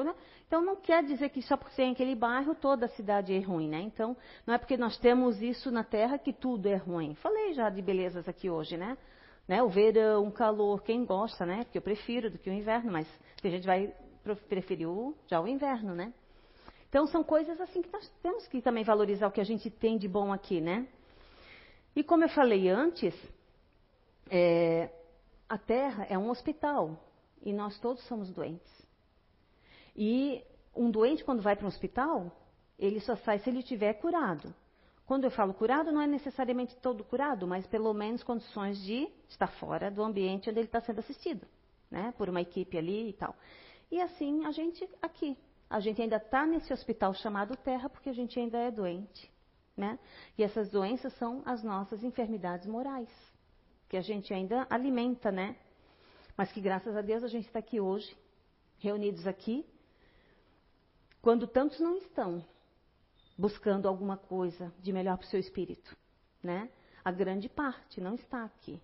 [0.46, 3.68] Então, não quer dizer que só por ser aquele bairro toda a cidade é ruim,
[3.68, 3.80] né?
[3.80, 7.14] Então, não é porque nós temos isso na Terra que tudo é ruim.
[7.16, 8.96] Falei já de belezas aqui hoje, né?
[9.46, 9.62] né?
[9.62, 11.64] O verão, o calor, quem gosta, né?
[11.64, 13.08] Porque eu prefiro do que o inverno, mas
[13.42, 13.92] a gente vai
[14.48, 16.12] preferiu já o inverno, né?
[16.88, 19.96] Então são coisas assim que nós temos que também valorizar o que a gente tem
[19.96, 20.86] de bom aqui, né?
[21.94, 23.14] E como eu falei antes,
[24.30, 24.90] é,
[25.48, 26.98] a Terra é um hospital
[27.42, 28.86] e nós todos somos doentes.
[29.94, 32.30] E um doente quando vai para um hospital,
[32.78, 34.54] ele só sai se ele estiver curado.
[35.06, 39.46] Quando eu falo curado, não é necessariamente todo curado, mas pelo menos condições de estar
[39.46, 41.46] fora do ambiente onde ele está sendo assistido,
[41.88, 42.12] né?
[42.18, 43.34] Por uma equipe ali e tal.
[43.90, 45.38] E assim a gente aqui.
[45.70, 49.30] A gente ainda está nesse hospital chamado Terra porque a gente ainda é doente.
[49.76, 49.98] Né?
[50.38, 53.10] E essas doenças são as nossas enfermidades morais,
[53.88, 55.56] que a gente ainda alimenta, né?
[56.36, 58.16] Mas que graças a Deus a gente está aqui hoje,
[58.78, 59.64] reunidos aqui,
[61.22, 62.44] quando tantos não estão
[63.38, 65.96] buscando alguma coisa de melhor para o seu espírito,
[66.42, 66.68] né?
[67.04, 68.80] A grande parte não está aqui,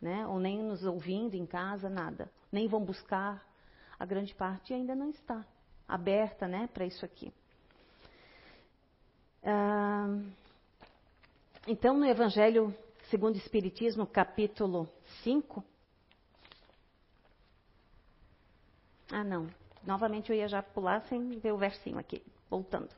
[0.00, 0.26] né?
[0.26, 2.30] Ou nem nos ouvindo em casa, nada.
[2.50, 3.44] Nem vão buscar
[4.00, 5.44] a grande parte ainda não está
[5.86, 7.30] aberta né, para isso aqui.
[9.44, 10.18] Ah,
[11.66, 12.74] então, no Evangelho
[13.10, 14.88] segundo o Espiritismo, capítulo
[15.24, 15.64] 5.
[19.10, 19.48] Ah, não.
[19.84, 22.22] Novamente eu ia já pular sem ver o versinho aqui.
[22.48, 22.88] Voltando.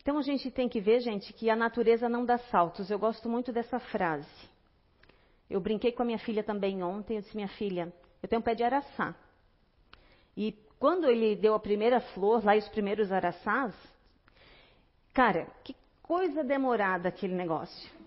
[0.00, 2.90] Então a gente tem que ver, gente, que a natureza não dá saltos.
[2.90, 4.28] Eu gosto muito dessa frase.
[5.50, 7.16] Eu brinquei com a minha filha também ontem.
[7.16, 9.14] Eu disse, minha filha, eu tenho um pé de araçá.
[10.36, 13.74] E quando ele deu a primeira flor, lá os primeiros araçás,
[15.12, 18.01] cara, que coisa demorada aquele negócio.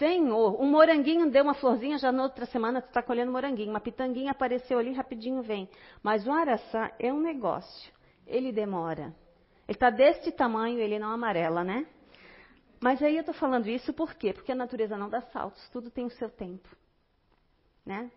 [0.00, 3.70] Senhor, um moranguinho deu uma florzinha, já na outra semana tu está colhendo moranguinho.
[3.70, 5.68] Uma pitanguinha apareceu ali, rapidinho vem.
[6.02, 7.92] Mas o araçá é um negócio.
[8.26, 9.14] Ele demora.
[9.68, 11.86] Ele está deste tamanho, ele não amarela, né?
[12.80, 14.32] Mas aí eu estou falando isso por quê?
[14.32, 16.68] Porque a natureza não dá saltos, tudo tem o seu tempo.
[17.86, 18.10] Né?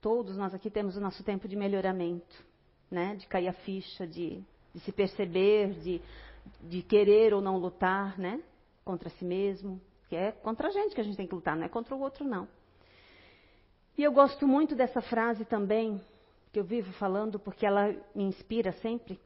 [0.00, 2.44] Todos nós aqui temos o nosso tempo de melhoramento,
[2.90, 3.14] né?
[3.14, 4.42] De cair a ficha, de,
[4.74, 6.00] de se perceber, de
[6.60, 8.40] de querer ou não lutar, né?
[8.84, 11.64] Contra si mesmo, que é contra a gente que a gente tem que lutar, não
[11.64, 12.48] é contra o outro, não.
[13.98, 16.00] E eu gosto muito dessa frase também,
[16.52, 19.18] que eu vivo falando, porque ela me inspira sempre,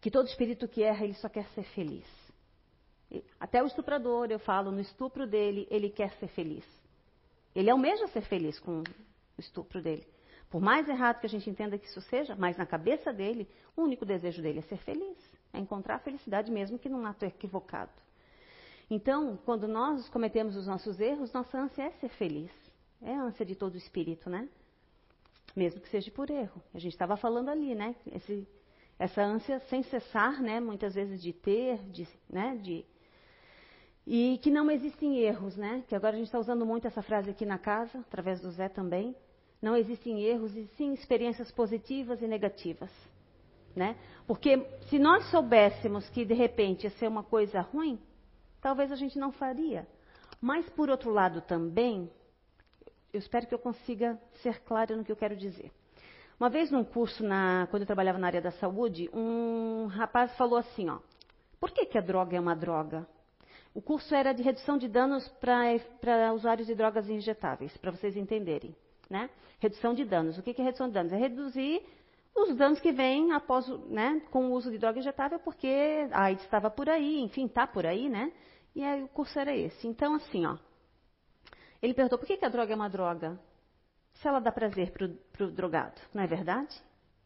[0.00, 2.06] que todo espírito que erra, ele só quer ser feliz.
[3.38, 6.64] Até o estuprador, eu falo, no estupro dele, ele quer ser feliz.
[7.54, 10.06] Ele almeja ser feliz com o estupro dele.
[10.50, 13.82] Por mais errado que a gente entenda que isso seja, mas na cabeça dele, o
[13.82, 15.18] único desejo dele é ser feliz,
[15.52, 18.03] é encontrar a felicidade mesmo que num ato equivocado.
[18.90, 22.50] Então, quando nós cometemos os nossos erros, nossa ânsia é ser feliz.
[23.02, 24.48] É a ânsia de todo espírito, né?
[25.56, 26.62] Mesmo que seja por erro.
[26.74, 27.94] A gente estava falando ali, né?
[28.12, 28.46] Esse,
[28.98, 30.60] essa ânsia sem cessar, né?
[30.60, 32.56] Muitas vezes de ter, de, né?
[32.62, 32.84] De,
[34.06, 35.82] e que não existem erros, né?
[35.88, 38.68] Que agora a gente está usando muito essa frase aqui na casa, através do Zé
[38.68, 39.16] também.
[39.62, 42.90] Não existem erros, e sim experiências positivas e negativas.
[43.74, 43.96] Né?
[44.26, 47.98] Porque se nós soubéssemos que de repente ia ser uma coisa ruim,
[48.64, 49.86] talvez a gente não faria.
[50.40, 52.10] Mas por outro lado também,
[53.12, 55.70] eu espero que eu consiga ser clara no que eu quero dizer.
[56.40, 60.58] Uma vez num curso, na, quando eu trabalhava na área da saúde, um rapaz falou
[60.58, 60.98] assim, ó,
[61.60, 63.06] por que, que a droga é uma droga?
[63.74, 68.74] O curso era de redução de danos para usuários de drogas injetáveis, para vocês entenderem.
[69.10, 69.28] Né?
[69.60, 70.38] Redução de danos.
[70.38, 71.12] O que é redução de danos?
[71.12, 71.84] É reduzir
[72.34, 76.42] os danos que vêm após, né, com o uso de droga injetável, porque a AIDS
[76.44, 78.32] estava por aí, enfim, está por aí, né?
[78.74, 79.86] E aí o curso era esse.
[79.86, 80.58] Então, assim, ó.
[81.80, 83.38] Ele perguntou, por que, que a droga é uma droga?
[84.14, 86.74] Se ela dá prazer para o drogado, não é verdade?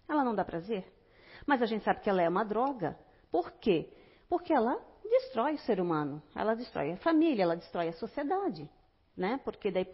[0.09, 0.85] Ela não dá prazer.
[1.47, 2.99] Mas a gente sabe que ela é uma droga.
[3.31, 3.93] Por quê?
[4.29, 6.23] Porque ela destrói o ser humano.
[6.35, 8.69] Ela destrói a família, ela destrói a sociedade.
[9.17, 9.41] Né?
[9.45, 9.87] Porque daí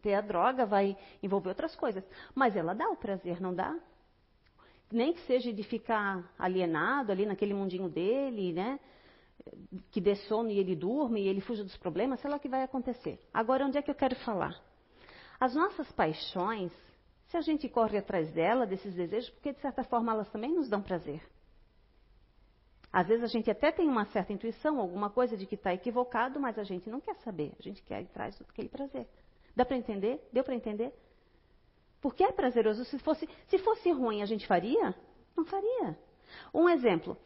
[0.00, 2.04] ter a droga vai envolver outras coisas.
[2.34, 3.74] Mas ela dá o prazer, não dá?
[4.90, 8.78] Nem que seja de ficar alienado ali naquele mundinho dele, né?
[9.90, 12.48] Que dê sono e ele durme e ele fuja dos problemas, sei lá o que
[12.48, 13.18] vai acontecer.
[13.32, 14.60] Agora, onde é que eu quero falar?
[15.40, 16.72] As nossas paixões,
[17.28, 20.68] se a gente corre atrás dela, desses desejos, porque de certa forma elas também nos
[20.68, 21.22] dão prazer.
[22.92, 26.38] Às vezes a gente até tem uma certa intuição, alguma coisa de que está equivocado,
[26.38, 29.08] mas a gente não quer saber, a gente quer ir atrás daquele prazer.
[29.56, 30.20] Dá para entender?
[30.30, 30.92] Deu para entender?
[32.02, 32.84] Porque é prazeroso.
[32.84, 34.94] Se fosse, se fosse ruim, a gente faria?
[35.36, 35.96] Não faria.
[36.52, 37.16] Um exemplo: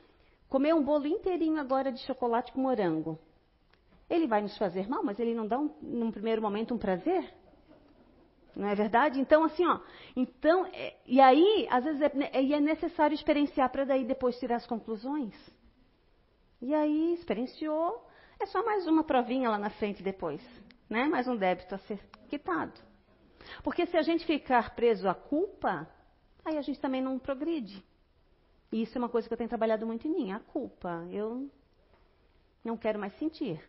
[0.49, 3.19] comer um bolo inteirinho agora de chocolate com morango.
[4.09, 7.35] Ele vai nos fazer mal, mas ele não dá, um, num primeiro momento, um prazer?
[8.55, 9.21] Não é verdade?
[9.21, 9.81] Então, assim, ó.
[10.15, 14.57] Então, é, e aí, às vezes, é, é, é necessário experienciar para daí depois tirar
[14.57, 15.35] as conclusões.
[16.63, 18.07] E aí, experienciou,
[18.41, 20.41] é só mais uma provinha lá na frente depois
[20.89, 21.05] né?
[21.07, 22.73] mais um débito a ser quitado.
[23.63, 25.89] Porque se a gente ficar preso à culpa,
[26.45, 27.85] aí a gente também não progride.
[28.73, 31.07] E isso é uma coisa que eu tenho trabalhado muito em mim, a culpa.
[31.11, 31.49] Eu
[32.65, 33.61] não quero mais sentir.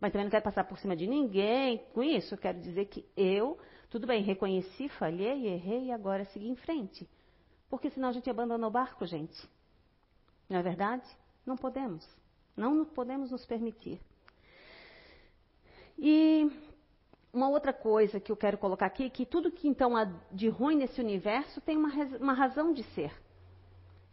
[0.00, 2.34] Mas também não quero passar por cima de ninguém com isso.
[2.34, 7.08] Eu quero dizer que eu, tudo bem, reconheci, falhei, errei e agora segui em frente.
[7.70, 9.48] Porque senão a gente abandona o barco, gente.
[10.48, 11.06] Não é verdade?
[11.46, 12.06] Não podemos.
[12.56, 14.00] Não podemos nos permitir.
[15.96, 16.50] E
[17.32, 20.76] uma outra coisa que eu quero colocar aqui, que tudo que então há de ruim
[20.76, 21.88] nesse universo tem uma,
[22.20, 23.12] uma razão de ser.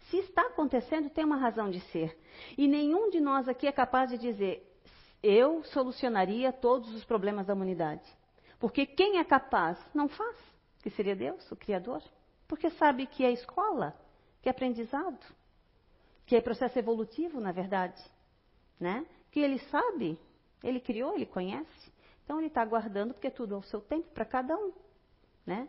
[0.10, 2.18] Se está acontecendo, tem uma razão de ser.
[2.58, 4.66] E nenhum de nós aqui é capaz de dizer,
[5.22, 8.04] eu solucionaria todos os problemas da humanidade.
[8.60, 10.36] Porque quem é capaz não faz,
[10.82, 12.02] que seria Deus, o Criador.
[12.48, 13.96] Porque sabe que é escola,
[14.42, 15.20] que é aprendizado,
[16.26, 18.02] que é processo evolutivo, na verdade.
[18.80, 19.06] Né?
[19.32, 20.18] Que ele sabe
[20.64, 21.92] ele criou, ele conhece.
[22.24, 24.72] Então ele está aguardando, porque tudo ao seu tempo para cada um.
[25.46, 25.68] Né?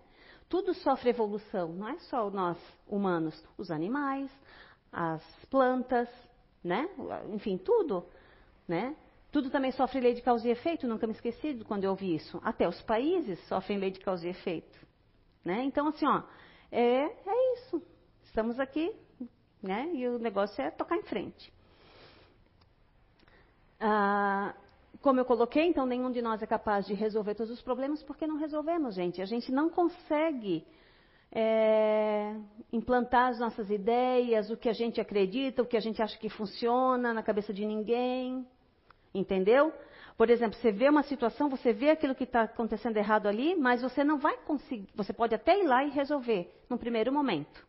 [0.51, 4.29] Tudo sofre evolução, não é só nós humanos, os animais,
[4.91, 6.09] as plantas,
[6.63, 6.89] né?
[7.33, 8.05] enfim, tudo.
[8.67, 8.97] Né?
[9.31, 12.41] Tudo também sofre lei de causa e efeito, nunca me esqueci quando eu ouvi isso.
[12.43, 14.77] Até os países sofrem lei de causa e efeito.
[15.45, 15.63] Né?
[15.63, 16.25] Então, assim, ó,
[16.73, 17.81] é, é isso.
[18.25, 18.93] Estamos aqui,
[19.63, 19.89] né?
[19.95, 21.53] E o negócio é tocar em frente.
[23.79, 24.53] Ah,
[25.01, 28.27] como eu coloquei, então nenhum de nós é capaz de resolver todos os problemas porque
[28.27, 29.23] não resolvemos, gente.
[29.23, 30.65] A gente não consegue
[31.33, 32.35] é,
[32.73, 36.29] implantar as nossas ideias, o que a gente acredita, o que a gente acha que
[36.29, 38.47] funciona na cabeça de ninguém.
[39.15, 39.73] Entendeu?
[40.17, 43.81] Por exemplo, você vê uma situação, você vê aquilo que está acontecendo errado ali, mas
[43.81, 44.89] você não vai conseguir.
[44.95, 47.67] Você pode até ir lá e resolver, num primeiro momento.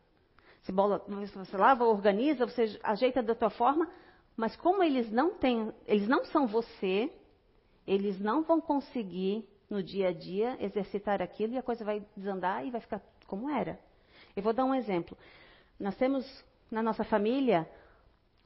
[0.60, 3.88] Você, bola, você lava, organiza, você ajeita da tua forma,
[4.36, 7.10] mas como eles não têm, eles não são você,
[7.86, 12.64] eles não vão conseguir no dia a dia exercitar aquilo e a coisa vai desandar
[12.66, 13.78] e vai ficar como era.
[14.36, 15.16] Eu vou dar um exemplo.
[15.78, 17.68] Nós temos na nossa família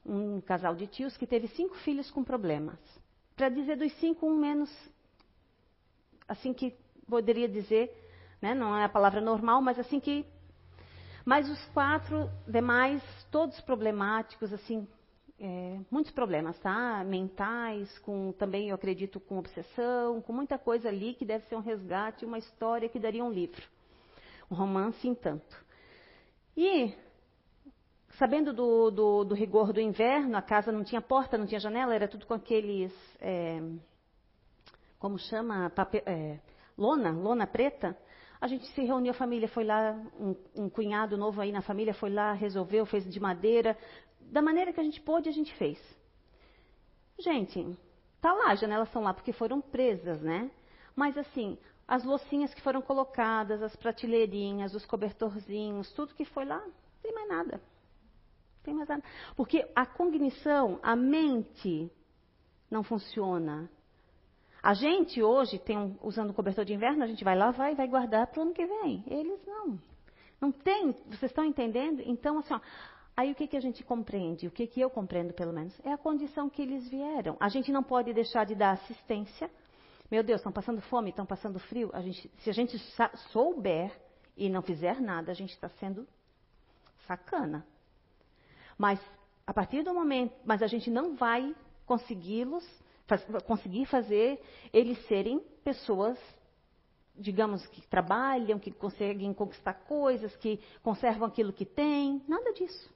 [0.05, 2.79] um casal de tios que teve cinco filhos com problemas.
[3.35, 4.71] Para dizer dos cinco, um menos,
[6.27, 6.75] assim que
[7.07, 7.91] poderia dizer,
[8.41, 10.25] né, não é a palavra normal, mas assim que.
[11.25, 14.87] Mas os quatro demais, todos problemáticos, assim,
[15.39, 17.03] é, muitos problemas, tá?
[17.03, 21.61] Mentais, com também eu acredito com obsessão, com muita coisa ali que deve ser um
[21.61, 23.63] resgate, uma história que daria um livro,
[24.49, 25.55] um romance em tanto.
[26.55, 26.93] E
[28.17, 31.93] sabendo do, do, do rigor do inverno, a casa não tinha porta, não tinha janela,
[31.93, 33.61] era tudo com aqueles, é,
[34.97, 36.39] como chama, papel, é,
[36.75, 37.95] lona, lona preta.
[38.39, 41.93] A gente se reuniu, a família foi lá, um, um cunhado novo aí na família
[41.93, 43.77] foi lá, resolveu, fez de madeira,
[44.31, 45.79] da maneira que a gente pôde, a gente fez.
[47.19, 47.77] Gente,
[48.21, 50.51] tá lá, as janelas estão lá porque foram presas, né?
[50.95, 56.59] Mas assim, as loucinhas que foram colocadas, as prateleirinhas, os cobertorzinhos, tudo que foi lá,
[56.59, 57.57] não tem mais nada.
[57.57, 59.03] Não tem mais nada.
[59.35, 61.91] Porque a cognição, a mente,
[62.69, 63.69] não funciona.
[64.61, 67.87] A gente hoje tem um, usando cobertor de inverno, a gente vai lavar e vai
[67.87, 69.03] guardar para o ano que vem.
[69.07, 69.79] Eles não.
[70.41, 72.01] Não tem, vocês estão entendendo?
[72.05, 72.59] Então, assim, ó,
[73.17, 74.45] Aí o que, que a gente compreende?
[74.45, 75.73] O que, que eu compreendo, pelo menos?
[75.83, 77.35] É a condição que eles vieram.
[77.39, 79.49] A gente não pode deixar de dar assistência.
[80.11, 81.89] Meu Deus, estão passando fome, estão passando frio.
[81.93, 82.77] A gente, se a gente
[83.31, 83.91] souber
[84.37, 86.07] e não fizer nada, a gente está sendo
[87.07, 87.65] sacana.
[88.77, 89.01] Mas
[89.47, 91.55] a partir do momento, mas a gente não vai
[91.87, 92.63] consegui-los,
[93.07, 94.39] faz, conseguir fazer
[94.71, 96.19] eles serem pessoas
[97.19, 102.21] digamos, que trabalham, que conseguem conquistar coisas, que conservam aquilo que têm.
[102.27, 102.95] Nada disso.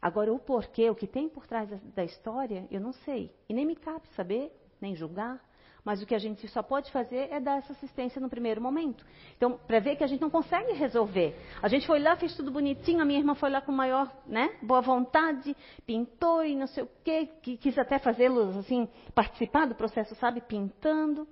[0.00, 3.34] Agora, o porquê, o que tem por trás da história, eu não sei.
[3.48, 5.40] E nem me cabe saber, nem julgar.
[5.84, 9.06] Mas o que a gente só pode fazer é dar essa assistência no primeiro momento.
[9.36, 11.34] Então, para ver que a gente não consegue resolver.
[11.62, 14.54] A gente foi lá, fez tudo bonitinho, a minha irmã foi lá com maior né,
[14.60, 15.56] boa vontade,
[15.86, 20.40] pintou e não sei o quê, que quis até fazê-los assim, participar do processo, sabe,
[20.42, 21.26] pintando.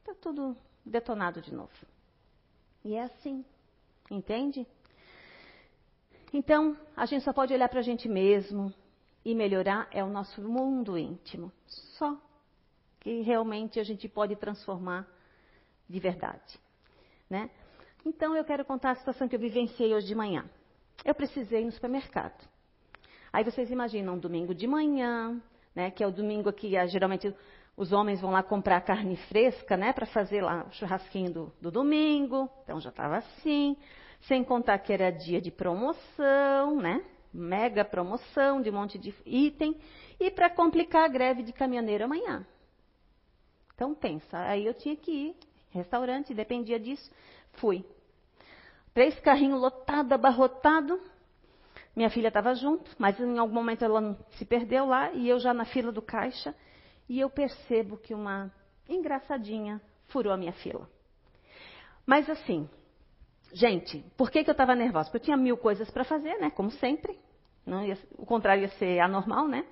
[0.00, 1.70] Está tudo detonado de novo.
[2.84, 3.44] E é assim,
[4.10, 4.66] entende?
[6.32, 8.72] Então, a gente só pode olhar para a gente mesmo
[9.24, 11.52] e melhorar é o nosso mundo íntimo.
[11.66, 12.16] Só
[13.00, 15.06] que realmente a gente pode transformar
[15.88, 16.58] de verdade.
[17.28, 17.50] Né?
[18.04, 20.48] Então, eu quero contar a situação que eu vivenciei hoje de manhã.
[21.04, 22.48] Eu precisei ir no supermercado.
[23.32, 25.40] Aí vocês imaginam um domingo de manhã,
[25.74, 27.34] né, que é o domingo que ah, geralmente
[27.76, 31.70] os homens vão lá comprar carne fresca, né, para fazer lá o churrasquinho do, do
[31.70, 32.48] domingo.
[32.62, 33.76] Então já estava assim.
[34.22, 37.04] Sem contar que era dia de promoção, né?
[37.32, 39.76] Mega promoção de um monte de item.
[40.20, 42.46] E para complicar a greve de caminhoneiro amanhã.
[43.74, 45.36] Então pensa, aí eu tinha que ir,
[45.70, 47.10] restaurante, dependia disso.
[47.54, 47.84] Fui.
[48.94, 51.00] Três carrinhos lotados, abarrotado.
[51.96, 55.52] Minha filha estava junto, mas em algum momento ela se perdeu lá e eu já
[55.52, 56.54] na fila do caixa.
[57.08, 58.52] E eu percebo que uma
[58.88, 60.88] engraçadinha furou a minha fila.
[62.06, 62.68] Mas assim,
[63.52, 65.10] Gente, por que, que eu estava nervosa?
[65.10, 66.50] Porque eu tinha mil coisas para fazer, né?
[66.50, 67.18] Como sempre.
[67.66, 69.64] Não ia, o contrário ia ser anormal, né?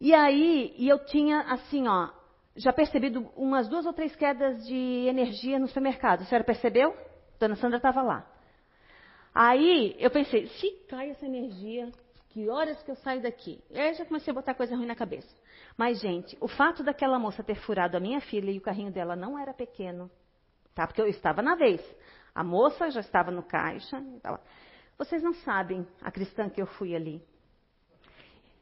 [0.00, 2.08] E aí, e eu tinha, assim, ó,
[2.56, 6.22] já percebido umas duas ou três quedas de energia no supermercado.
[6.22, 6.96] A senhora percebeu?
[7.38, 8.26] Dona Sandra estava lá.
[9.34, 11.90] Aí, eu pensei, se cai essa energia,
[12.30, 13.62] que horas que eu saio daqui?
[13.70, 15.28] E aí já comecei a botar coisa ruim na cabeça.
[15.76, 19.14] Mas, gente, o fato daquela moça ter furado a minha filha e o carrinho dela
[19.14, 20.10] não era pequeno,
[20.74, 20.86] tá?
[20.86, 21.80] Porque eu estava na vez.
[22.34, 24.02] A moça já estava no caixa.
[24.96, 27.22] Vocês não sabem a cristã que eu fui ali.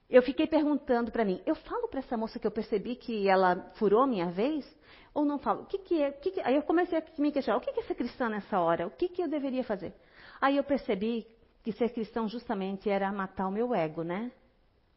[0.09, 3.71] Eu fiquei perguntando para mim, eu falo para essa moça que eu percebi que ela
[3.75, 4.65] furou minha vez?
[5.13, 5.63] Ou não falo?
[5.63, 6.13] O que, que é?
[6.13, 6.41] Que que...
[6.41, 8.87] Aí eu comecei a me questionar, o que, que é ser cristã nessa hora?
[8.87, 9.93] O que, que eu deveria fazer?
[10.41, 11.27] Aí eu percebi
[11.63, 14.33] que ser cristão justamente era matar o meu ego, né?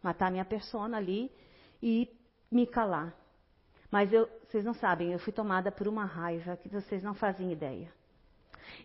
[0.02, 1.30] Matar a minha persona ali
[1.84, 2.10] e
[2.50, 3.14] me calar.
[3.92, 7.52] Mas eu, vocês não sabem, eu fui tomada por uma raiva que vocês não fazem
[7.52, 7.92] ideia.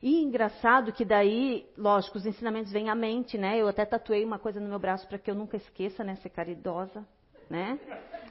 [0.03, 3.59] E engraçado que daí, lógico, os ensinamentos vêm à mente, né?
[3.59, 6.17] Eu até tatuei uma coisa no meu braço para que eu nunca esqueça, né?
[6.17, 7.05] Ser caridosa,
[7.49, 7.79] né?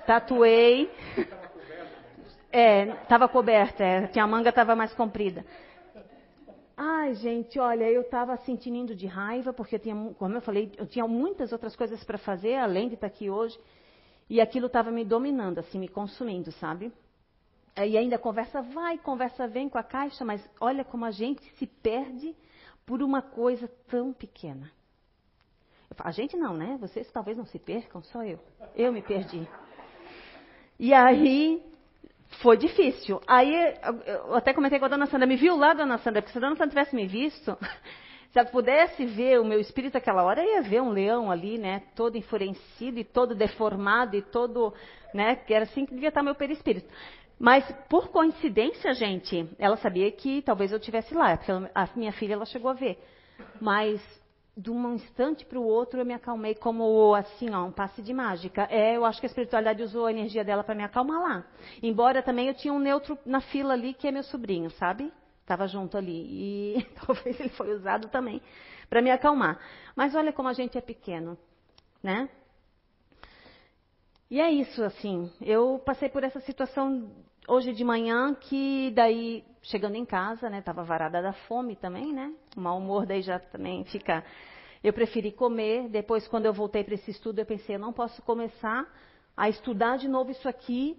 [0.05, 0.89] Tatuei.
[2.51, 5.45] É, estava coberta, é, a manga estava mais comprida.
[6.77, 10.85] Ai, gente, olha, eu estava sentindo de raiva, porque eu tinha, como eu falei, eu
[10.85, 13.57] tinha muitas outras coisas para fazer, além de estar aqui hoje,
[14.29, 16.91] e aquilo estava me dominando, assim, me consumindo, sabe?
[17.77, 21.67] E ainda conversa vai, conversa vem com a caixa, mas olha como a gente se
[21.67, 22.35] perde
[22.85, 24.71] por uma coisa tão pequena.
[25.99, 26.77] a gente não, né?
[26.79, 28.39] Vocês talvez não se percam, só eu.
[28.75, 29.47] Eu me perdi.
[30.79, 31.61] E aí
[32.41, 33.21] foi difícil.
[33.27, 33.53] Aí
[34.05, 36.41] eu até comentei com a dona Sandra, me viu lá, dona Sandra, porque se a
[36.41, 37.57] dona Sandra tivesse me visto,
[38.35, 41.83] Se ela pudesse ver o meu espírito aquela hora, ia ver um leão ali, né?
[41.95, 44.73] Todo enfurecido e todo deformado e todo,
[45.13, 45.37] né?
[45.37, 46.85] Que era assim que devia estar meu perispírito.
[47.39, 52.33] Mas, por coincidência, gente, ela sabia que talvez eu estivesse lá, porque a minha filha
[52.33, 52.97] ela chegou a ver.
[53.59, 54.01] Mas,
[54.55, 58.13] de um instante para o outro, eu me acalmei como, assim, ó, um passe de
[58.13, 58.67] mágica.
[58.71, 61.45] É, eu acho que a espiritualidade usou a energia dela para me acalmar lá.
[61.83, 65.11] Embora também eu tinha um neutro na fila ali, que é meu sobrinho, sabe?
[65.41, 66.77] Estava junto ali.
[66.77, 68.41] E talvez ele foi usado também
[68.89, 69.59] para me acalmar.
[69.93, 71.37] Mas olha como a gente é pequeno,
[72.01, 72.29] né?
[74.29, 75.31] E é isso, assim.
[75.39, 77.11] Eu passei por essa situação
[77.47, 82.33] hoje de manhã que daí, chegando em casa, né, estava varada da fome também, né?
[82.57, 84.23] O mau humor daí já também fica.
[84.83, 85.89] Eu preferi comer.
[85.89, 88.87] Depois, quando eu voltei para esse estudo, eu pensei, eu não posso começar
[89.37, 90.97] a estudar de novo isso aqui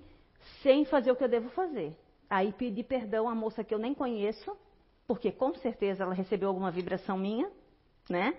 [0.62, 1.96] sem fazer o que eu devo fazer.
[2.30, 4.56] Aí pedi perdão à moça que eu nem conheço,
[5.06, 7.50] porque com certeza ela recebeu alguma vibração minha,
[8.08, 8.36] né?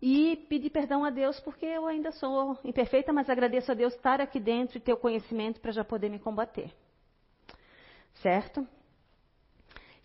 [0.00, 4.20] E pedir perdão a Deus porque eu ainda sou imperfeita, mas agradeço a Deus estar
[4.20, 6.72] aqui dentro e ter o conhecimento para já poder me combater.
[8.22, 8.66] Certo?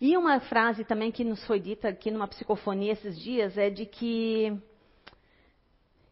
[0.00, 3.86] E uma frase também que nos foi dita aqui numa psicofonia esses dias é de
[3.86, 4.60] que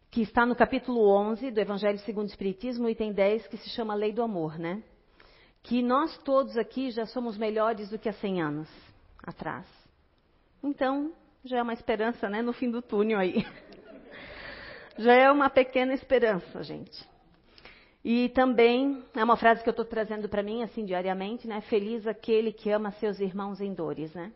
[0.09, 3.95] que está no capítulo 11 do Evangelho segundo o Espiritismo, item 10, que se chama
[3.95, 4.83] Lei do Amor, né?
[5.63, 8.69] Que nós todos aqui já somos melhores do que há 100 anos
[9.23, 9.65] atrás.
[10.61, 11.11] Então,
[11.43, 13.43] já é uma esperança, né, no fim do túnel aí.
[14.97, 17.07] já é uma pequena esperança, gente.
[18.03, 21.61] E também é uma frase que eu estou trazendo para mim assim diariamente, né?
[21.61, 24.31] Feliz aquele que ama seus irmãos em dores, né?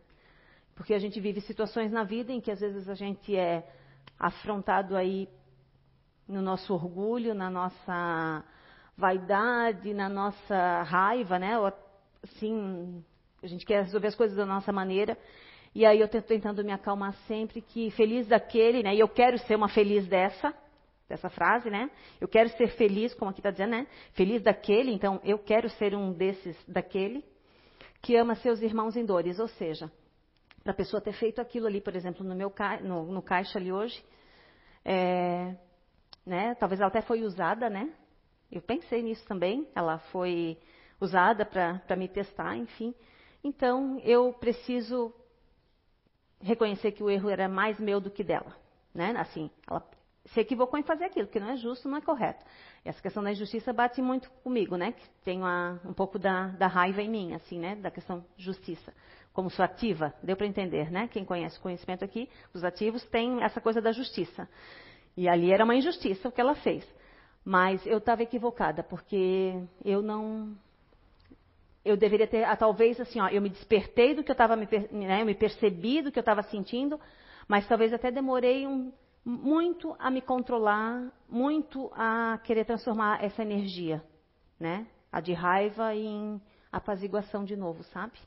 [0.74, 3.68] Porque a gente vive situações na vida em que às vezes a gente é
[4.18, 5.28] afrontado aí
[6.28, 8.44] no nosso orgulho, na nossa
[8.96, 11.58] vaidade, na nossa raiva, né?
[11.60, 11.72] Ou,
[12.24, 13.04] assim,
[13.42, 15.18] a gente quer resolver as coisas da nossa maneira.
[15.78, 18.96] E aí eu estou tentando me acalmar sempre que feliz daquele, né?
[18.96, 20.52] E eu quero ser uma feliz dessa,
[21.08, 21.92] dessa frase, né?
[22.20, 23.88] Eu quero ser feliz, como aqui está dizendo, né?
[24.14, 27.24] Feliz daquele, então eu quero ser um desses daquele
[28.02, 29.38] que ama seus irmãos em dores.
[29.38, 29.92] Ou seja,
[30.64, 32.82] para a pessoa ter feito aquilo ali, por exemplo, no meu ca...
[32.82, 34.04] no, no caixa ali hoje,
[34.84, 35.54] é...
[36.26, 36.56] né?
[36.56, 37.94] Talvez ela até foi usada, né?
[38.52, 39.68] Eu pensei nisso também.
[39.76, 40.58] Ela foi
[41.00, 42.96] usada para me testar, enfim.
[43.44, 45.14] Então eu preciso
[46.42, 48.56] reconhecer que o erro era mais meu do que dela,
[48.94, 49.14] né?
[49.18, 49.84] Assim, ela
[50.26, 52.44] se equivocou em fazer aquilo, que não é justo, não é correto.
[52.84, 54.92] E essa questão da injustiça bate muito comigo, né?
[54.92, 57.76] Que tenho a, um pouco da, da, raiva em mim, assim, né?
[57.76, 58.94] Da questão justiça.
[59.34, 61.08] Como sou ativa, deu para entender, né?
[61.08, 64.50] Quem conhece o conhecimento aqui, os ativos têm essa coisa da justiça.
[65.16, 66.86] E ali era uma injustiça o que ela fez.
[67.44, 70.54] Mas eu estava equivocada, porque eu não.
[71.88, 75.22] Eu deveria ter, ah, talvez assim, ó, eu me despertei do que eu estava né,
[75.22, 77.00] eu me percebi do que eu estava sentindo,
[77.48, 78.92] mas talvez até demorei um,
[79.24, 84.04] muito a me controlar, muito a querer transformar essa energia,
[84.60, 84.88] né?
[85.12, 88.18] A de raiva em apaziguação de novo, sabe?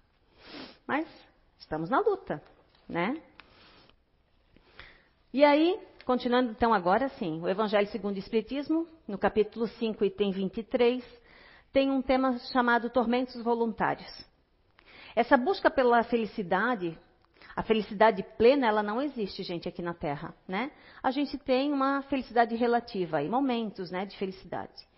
[0.87, 1.07] Mas
[1.59, 2.43] estamos na luta,
[2.89, 3.21] né?
[5.33, 10.33] E aí, continuando então agora sim, o Evangelho segundo o Espiritismo, no capítulo 5, item
[10.33, 11.20] 23,
[11.73, 14.27] tem um tema chamado tormentos voluntários.
[15.15, 16.99] Essa busca pela felicidade
[17.55, 20.71] a felicidade plena, ela não existe, gente, aqui na Terra, né?
[21.03, 24.89] A gente tem uma felicidade relativa, e momentos, né, de felicidade.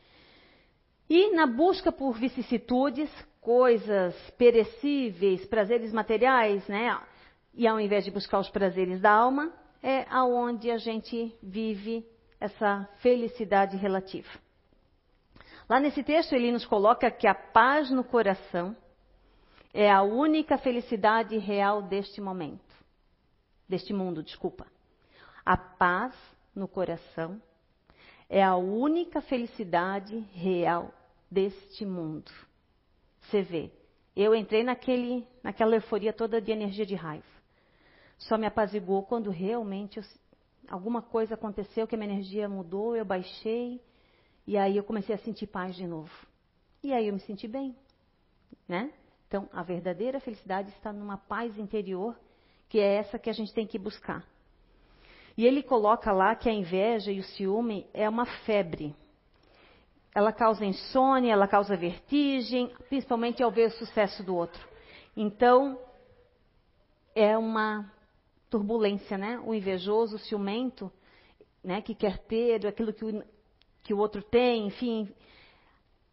[1.09, 3.11] E na busca por vicissitudes,
[3.41, 6.97] coisas perecíveis, prazeres materiais, né?
[7.55, 9.53] E ao invés de buscar os prazeres da alma,
[9.83, 12.07] é aonde a gente vive
[12.39, 14.29] essa felicidade relativa.
[15.69, 18.77] Lá nesse texto ele nos coloca que a paz no coração
[19.73, 22.73] é a única felicidade real deste momento.
[23.69, 24.67] Deste mundo, desculpa.
[25.45, 26.15] A paz
[26.55, 27.41] no coração
[28.29, 30.93] é a única felicidade real
[31.31, 32.31] deste mundo.
[33.21, 33.71] Você vê,
[34.15, 37.25] eu entrei naquele, naquela euforia toda de energia de raiva.
[38.19, 40.05] Só me apaziguou quando realmente eu,
[40.69, 43.81] alguma coisa aconteceu que a minha energia mudou, eu baixei
[44.47, 46.11] e aí eu comecei a sentir paz de novo.
[46.83, 47.77] E aí eu me senti bem,
[48.69, 48.93] né?
[49.29, 52.19] Então, a verdadeira felicidade está numa paz interior,
[52.69, 54.27] que é essa que a gente tem que buscar.
[55.37, 58.95] E ele coloca lá que a inveja e o ciúme é uma febre.
[60.15, 64.63] Ela causa insônia, ela causa vertigem, principalmente ao ver o sucesso do outro.
[65.17, 65.79] Então,
[67.15, 67.91] é uma
[68.51, 69.41] turbulência, né?
[69.47, 70.93] O invejoso, o ciumento,
[71.65, 71.81] né?
[71.81, 73.25] Que quer ter aquilo que o,
[73.93, 75.07] que o outro tem, enfim,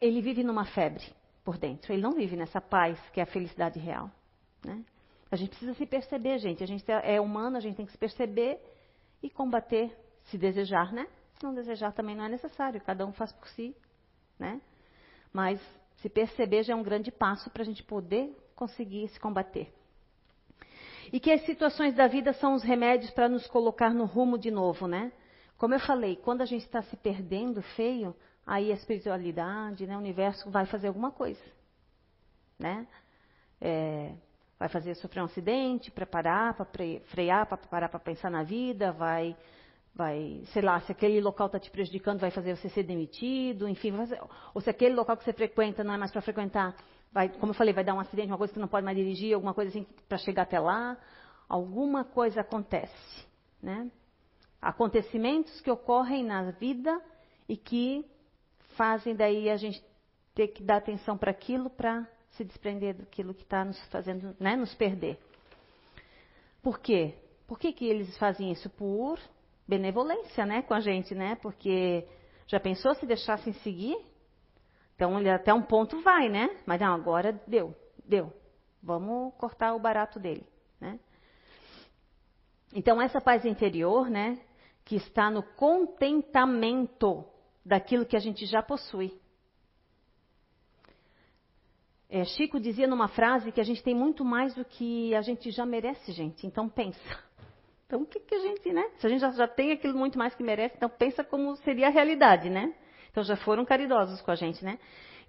[0.01, 1.05] ele vive numa febre
[1.45, 1.93] por dentro.
[1.93, 4.11] Ele não vive nessa paz que é a felicidade real.
[4.65, 4.83] Né?
[5.31, 6.61] A gente precisa se perceber, gente.
[6.61, 8.59] A gente é humano, a gente tem que se perceber
[9.23, 11.07] e combater, se desejar, né?
[11.37, 13.73] Se não desejar também não é necessário, cada um faz por si,
[14.37, 14.59] né?
[15.31, 15.61] Mas
[16.01, 19.73] se perceber já é um grande passo para a gente poder conseguir se combater.
[21.13, 24.51] E que as situações da vida são os remédios para nos colocar no rumo de
[24.51, 25.13] novo, né?
[25.59, 28.15] Como eu falei, quando a gente está se perdendo feio,
[28.47, 31.43] aí a espiritualidade, né, o universo vai fazer alguma coisa,
[32.57, 32.87] né?
[33.59, 34.13] É,
[34.57, 36.65] vai fazer sofrer um acidente, preparar para
[37.11, 39.35] frear, para parar para pensar na vida, vai,
[39.93, 43.91] vai, sei lá, se aquele local está te prejudicando, vai fazer você ser demitido, enfim,
[43.91, 44.17] fazer,
[44.53, 46.73] ou se aquele local que você frequenta não é mais para frequentar,
[47.11, 48.95] vai, como eu falei, vai dar um acidente, uma coisa que você não pode mais
[48.95, 50.97] dirigir, alguma coisa assim para chegar até lá,
[51.49, 53.27] alguma coisa acontece,
[53.61, 53.91] né?
[54.61, 57.01] Acontecimentos que ocorrem na vida
[57.47, 58.05] e que
[58.75, 59.83] fazem daí a gente
[60.35, 64.55] ter que dar atenção para aquilo para se desprender daquilo que está nos fazendo, né,
[64.55, 65.19] nos perder.
[66.61, 67.15] Por quê?
[67.47, 68.69] Por que, que eles fazem isso?
[68.69, 69.19] Por
[69.67, 71.35] benevolência, né, com a gente, né?
[71.41, 72.07] Porque
[72.47, 73.97] já pensou se deixassem seguir?
[74.95, 76.49] Então ele até um ponto vai, né?
[76.65, 78.33] Mas não, agora deu, deu.
[78.81, 80.45] Vamos cortar o barato dele,
[80.79, 80.99] né?
[82.73, 84.39] Então essa paz interior, né,
[84.89, 87.23] que está no contentamento
[87.63, 89.13] daquilo que a gente já possui.
[92.09, 95.51] É, Chico dizia numa frase que a gente tem muito mais do que a gente
[95.51, 96.47] já merece, gente.
[96.47, 97.23] Então pensa.
[97.85, 98.89] Então o que, que a gente, né?
[98.97, 101.85] Se a gente já, já, tem aquilo muito mais que merece, então pensa como seria
[101.85, 102.73] a realidade, né?
[103.11, 104.79] Então já foram caridosos com a gente, né?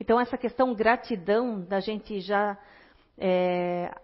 [0.01, 2.57] Então essa questão gratidão da gente já
[3.19, 3.95] é,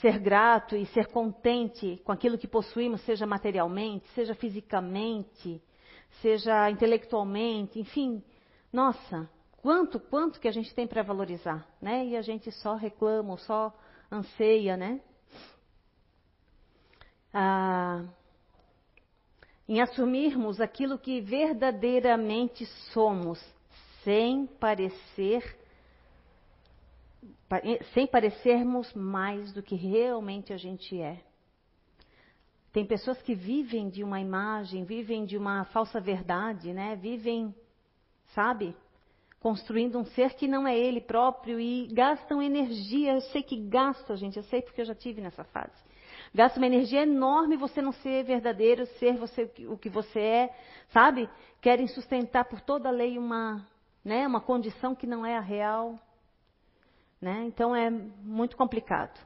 [0.00, 5.62] ser grato e ser contente com aquilo que possuímos, seja materialmente, seja fisicamente,
[6.22, 8.22] seja intelectualmente, enfim,
[8.72, 9.28] nossa,
[9.58, 12.06] quanto, quanto que a gente tem para valorizar, né?
[12.06, 13.72] E a gente só reclama, só
[14.10, 15.00] anseia, né?
[17.32, 18.04] Ah,
[19.68, 23.40] em assumirmos aquilo que verdadeiramente somos,
[24.02, 25.59] sem parecer
[27.92, 31.20] sem parecermos mais do que realmente a gente é.
[32.72, 36.94] Tem pessoas que vivem de uma imagem, vivem de uma falsa verdade, né?
[36.94, 37.54] Vivem,
[38.28, 38.76] sabe?
[39.40, 43.14] Construindo um ser que não é ele próprio e gastam energia.
[43.14, 45.72] Eu sei que gasta, gente, eu sei porque eu já tive nessa fase.
[46.32, 50.56] Gasta uma energia enorme você não ser verdadeiro, ser você o que você é,
[50.90, 51.28] sabe?
[51.60, 53.66] Querem sustentar por toda a lei uma,
[54.04, 55.98] né, uma condição que não é a real.
[57.20, 57.44] Né?
[57.46, 59.18] Então é muito complicado.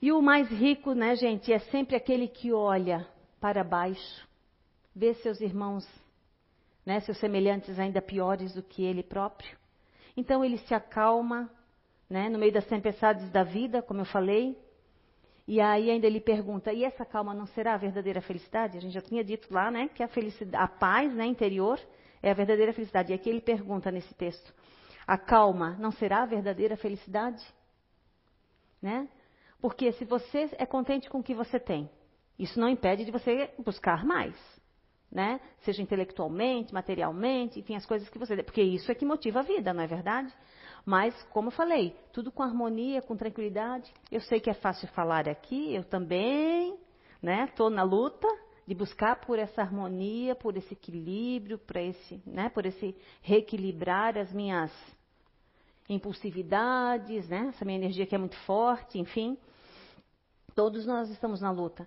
[0.00, 3.06] E o mais rico, né, gente, é sempre aquele que olha
[3.40, 4.28] para baixo,
[4.94, 5.86] vê seus irmãos,
[6.84, 9.56] né, seus semelhantes ainda piores do que ele próprio.
[10.16, 11.50] Então ele se acalma,
[12.08, 14.58] né, no meio das tempestades da vida, como eu falei.
[15.46, 18.78] E aí ainda ele pergunta: e essa calma não será a verdadeira felicidade?
[18.78, 21.80] A gente já tinha dito lá, né, que a felicidade, a paz, né, interior
[22.22, 23.12] é a verdadeira felicidade.
[23.12, 24.54] E aqui ele pergunta nesse texto:
[25.06, 27.42] a calma não será a verdadeira felicidade?
[28.80, 29.08] Né?
[29.60, 31.90] Porque se você é contente com o que você tem,
[32.38, 34.34] isso não impede de você buscar mais.
[35.10, 35.40] Né?
[35.60, 38.42] Seja intelectualmente, materialmente, enfim, as coisas que você.
[38.42, 40.34] Porque isso é que motiva a vida, não é verdade?
[40.84, 43.92] Mas, como eu falei, tudo com harmonia, com tranquilidade.
[44.10, 46.76] Eu sei que é fácil falar aqui, eu também
[47.22, 48.28] estou né, na luta
[48.66, 54.32] de buscar por essa harmonia, por esse equilíbrio, por esse, né, por esse reequilibrar as
[54.32, 54.72] minhas
[55.88, 57.48] impulsividades, né?
[57.54, 59.36] Essa minha energia que é muito forte, enfim.
[60.54, 61.86] Todos nós estamos na luta.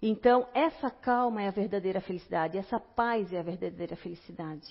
[0.00, 4.66] Então, essa calma é a verdadeira felicidade, essa paz é a verdadeira felicidade.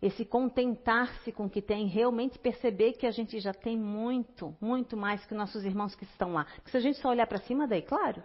[0.00, 4.96] Esse contentar-se com o que tem, realmente perceber que a gente já tem muito, muito
[4.96, 6.46] mais que nossos irmãos que estão lá.
[6.56, 8.22] Porque se a gente só olhar para cima, daí, claro,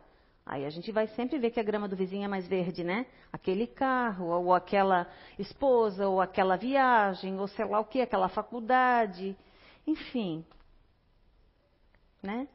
[0.47, 3.05] aí a gente vai sempre ver que a grama do vizinho é mais verde, né?
[3.31, 9.37] Aquele carro, ou aquela esposa, ou aquela viagem, ou sei lá o que, aquela faculdade.
[9.85, 10.45] Enfim.
[12.21, 12.47] Né?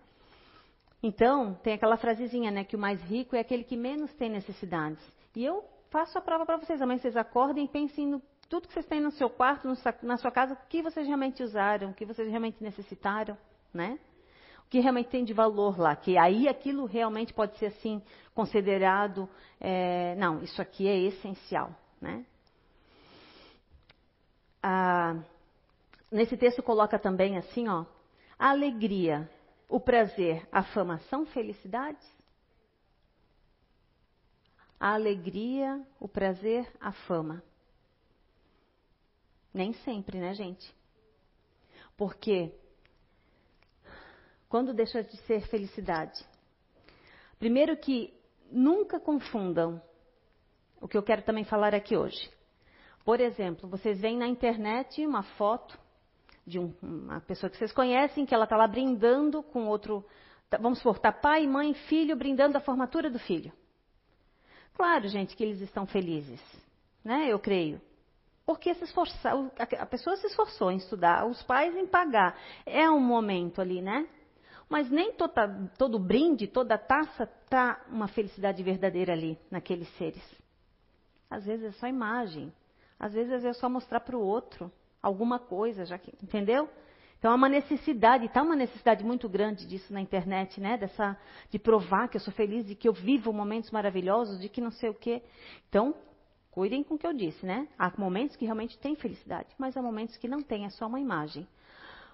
[1.02, 5.02] Então, tem aquela frasezinha, né, que o mais rico é aquele que menos tem necessidades.
[5.34, 6.80] E eu faço a prova para vocês.
[6.80, 10.18] Amanhã vocês acordem e pensem no tudo que vocês têm no seu quarto, no, na
[10.18, 13.34] sua casa, o que vocês realmente usaram, o que vocês realmente necessitaram,
[13.72, 13.98] né?
[14.72, 18.00] Que realmente tem de valor lá, que aí aquilo realmente pode ser assim
[18.34, 19.28] considerado,
[19.60, 22.24] é, não, isso aqui é essencial, né?
[24.62, 25.22] Ah,
[26.10, 27.84] nesse texto coloca também assim, ó,
[28.38, 29.30] a alegria,
[29.68, 32.10] o prazer, a fama são felicidades?
[34.80, 37.42] A alegria, o prazer, a fama.
[39.52, 40.74] Nem sempre, né, gente?
[41.94, 42.54] Porque
[44.52, 46.22] Quando deixa de ser felicidade?
[47.38, 48.12] Primeiro que
[48.50, 49.80] nunca confundam
[50.78, 52.30] o que eu quero também falar aqui hoje.
[53.02, 55.78] Por exemplo, vocês veem na internet uma foto
[56.46, 60.04] de um, uma pessoa que vocês conhecem, que ela está lá brindando com outro.
[60.50, 63.50] Tá, vamos supor, está pai, mãe, filho brindando a formatura do filho.
[64.74, 66.42] Claro, gente, que eles estão felizes,
[67.02, 67.26] né?
[67.26, 67.80] Eu creio.
[68.44, 69.34] Porque se esforçar,
[69.78, 72.38] a pessoa se esforçou em estudar, os pais em pagar.
[72.66, 74.06] É um momento ali, né?
[74.72, 80.22] Mas nem toda, todo brinde, toda taça está uma felicidade verdadeira ali, naqueles seres.
[81.28, 82.50] Às vezes é só imagem.
[82.98, 86.70] Às vezes é só mostrar para o outro alguma coisa, já que, entendeu?
[87.18, 90.78] Então há uma necessidade, está uma necessidade muito grande disso na internet, né?
[90.78, 91.18] Dessa,
[91.50, 94.70] de provar que eu sou feliz, de que eu vivo momentos maravilhosos, de que não
[94.70, 95.22] sei o quê.
[95.68, 95.94] Então,
[96.50, 97.68] cuidem com o que eu disse, né?
[97.78, 100.98] Há momentos que realmente tem felicidade, mas há momentos que não tem, é só uma
[100.98, 101.46] imagem.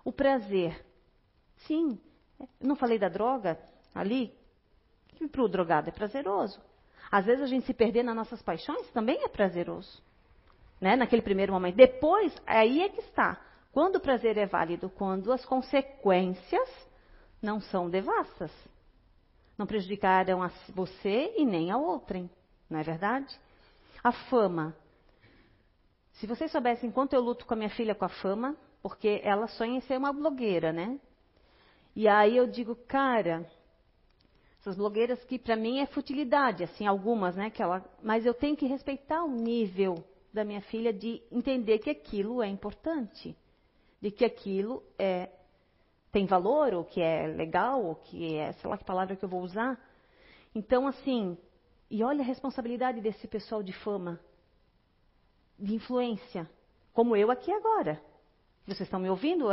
[0.05, 0.85] O prazer,
[1.59, 2.01] sim.
[2.61, 3.59] Não falei da droga
[3.95, 4.33] ali?
[5.33, 6.61] Para o drogado é prazeroso.
[7.11, 10.03] Às vezes a gente se perder nas nossas paixões também é prazeroso.
[10.81, 10.95] Né?
[10.95, 11.75] Naquele primeiro momento.
[11.75, 13.41] Depois, aí é que está.
[13.73, 14.89] Quando o prazer é válido?
[14.91, 16.69] Quando as consequências
[17.43, 18.53] não são devastas.
[19.57, 22.31] Não prejudicaram a você e nem a outrem.
[22.71, 23.37] Não é verdade?
[24.05, 24.77] A fama.
[26.13, 29.49] Se vocês soubessem quanto eu luto com a minha filha com a fama, porque ela
[29.49, 30.99] sonha em ser uma blogueira, né?
[31.99, 33.45] E aí eu digo, cara,
[34.61, 37.51] essas blogueiras que para mim é futilidade, assim, algumas, né?
[37.51, 39.97] Que ela, mas eu tenho que respeitar o nível
[40.33, 43.37] da minha filha de entender que aquilo é importante
[44.01, 45.29] de que aquilo é,
[46.13, 49.29] tem valor, ou que é legal, ou que é, sei lá que palavra que eu
[49.29, 49.77] vou usar.
[50.55, 51.37] Então, assim,
[51.91, 54.21] e olha a responsabilidade desse pessoal de fama,
[55.59, 56.49] de influência,
[56.93, 58.01] como eu aqui agora.
[58.69, 59.49] Vocês estão me ouvindo?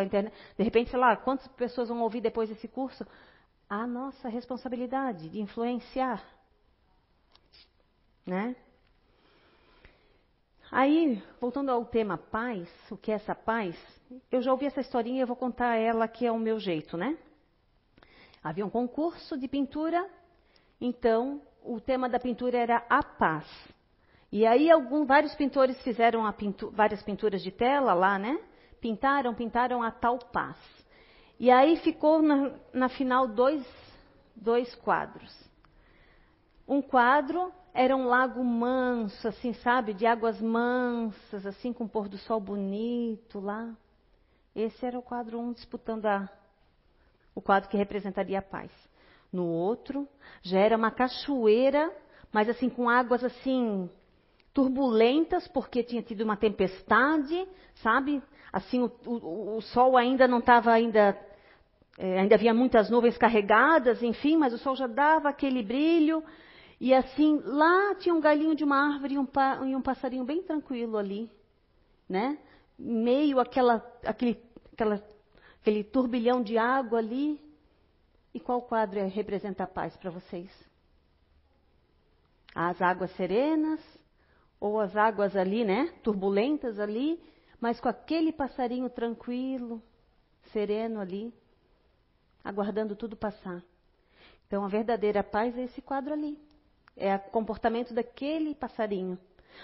[0.57, 3.07] De repente, sei lá, quantas pessoas vão ouvir depois desse curso?
[3.69, 6.21] A nossa responsabilidade de influenciar.
[8.25, 8.55] Né?
[10.69, 13.75] Aí, voltando ao tema paz, o que é essa paz?
[14.29, 16.97] Eu já ouvi essa historinha e eu vou contar ela que é o meu jeito,
[16.97, 17.17] né?
[18.43, 20.07] Havia um concurso de pintura,
[20.79, 23.47] então o tema da pintura era a paz.
[24.31, 28.37] E aí algum, vários pintores fizeram pintu, várias pinturas de tela lá, né?
[28.85, 30.55] Pintaram, pintaram a tal paz.
[31.39, 33.65] E aí ficou na, na final dois,
[34.35, 35.35] dois quadros.
[36.67, 39.91] Um quadro era um lago manso, assim, sabe?
[39.91, 43.75] De águas mansas, assim, com o pôr do sol bonito lá.
[44.55, 46.29] Esse era o quadro 1 um, disputando a,
[47.33, 48.69] o quadro que representaria a paz.
[49.33, 50.07] No outro,
[50.43, 51.91] já era uma cachoeira,
[52.31, 53.89] mas assim, com águas assim,
[54.53, 57.47] turbulentas, porque tinha tido uma tempestade,
[57.81, 58.21] sabe?
[58.55, 61.19] Assim, o, o, o sol ainda não estava ainda.
[61.97, 66.23] É, ainda havia muitas nuvens carregadas, enfim, mas o sol já dava aquele brilho.
[66.79, 69.27] E assim, lá tinha um galinho de uma árvore e um,
[69.67, 71.29] e um passarinho bem tranquilo ali,
[72.07, 72.37] né?
[72.79, 74.41] Meio aquela, aquele,
[74.71, 75.03] aquela,
[75.59, 77.37] aquele turbilhão de água ali.
[78.33, 80.49] E qual quadro é, representa a paz para vocês?
[82.55, 83.81] As águas serenas
[84.61, 85.93] ou as águas ali, né?
[86.01, 87.21] Turbulentas ali,
[87.59, 89.81] mas com aquele passarinho tranquilo,
[90.51, 91.33] sereno ali,
[92.43, 93.63] aguardando tudo passar.
[94.47, 96.37] Então a verdadeira paz é esse quadro ali.
[96.95, 99.17] É o comportamento daquele passarinho.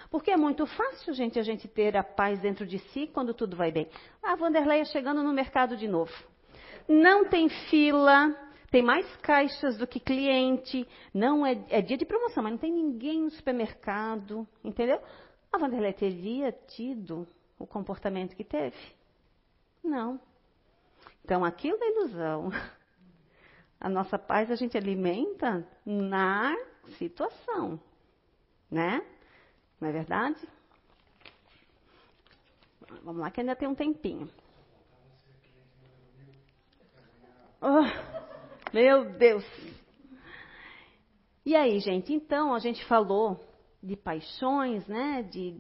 [0.10, 3.56] Porque é muito fácil, gente, a gente ter a paz dentro de si quando tudo
[3.56, 3.88] vai bem.
[4.24, 6.14] A Vanderleia chegando no mercado de novo.
[6.88, 8.36] Não tem fila,
[8.70, 12.72] tem mais caixas do que cliente, não é, é dia de promoção, mas não tem
[12.72, 15.00] ninguém no supermercado, entendeu?
[15.52, 17.28] A Vanderleia teria tido
[17.62, 18.78] o comportamento que teve?
[19.84, 20.20] Não.
[21.24, 22.50] Então aquilo é ilusão.
[23.80, 26.56] A nossa paz a gente alimenta na
[27.00, 27.80] situação,
[28.70, 29.02] né?
[29.80, 30.48] Não é verdade?
[33.04, 34.30] Vamos lá que ainda tem um tempinho.
[37.60, 39.46] Oh, meu Deus.
[41.44, 42.14] E aí, gente?
[42.14, 43.44] Então, a gente falou
[43.82, 45.24] de paixões, né?
[45.24, 45.60] De,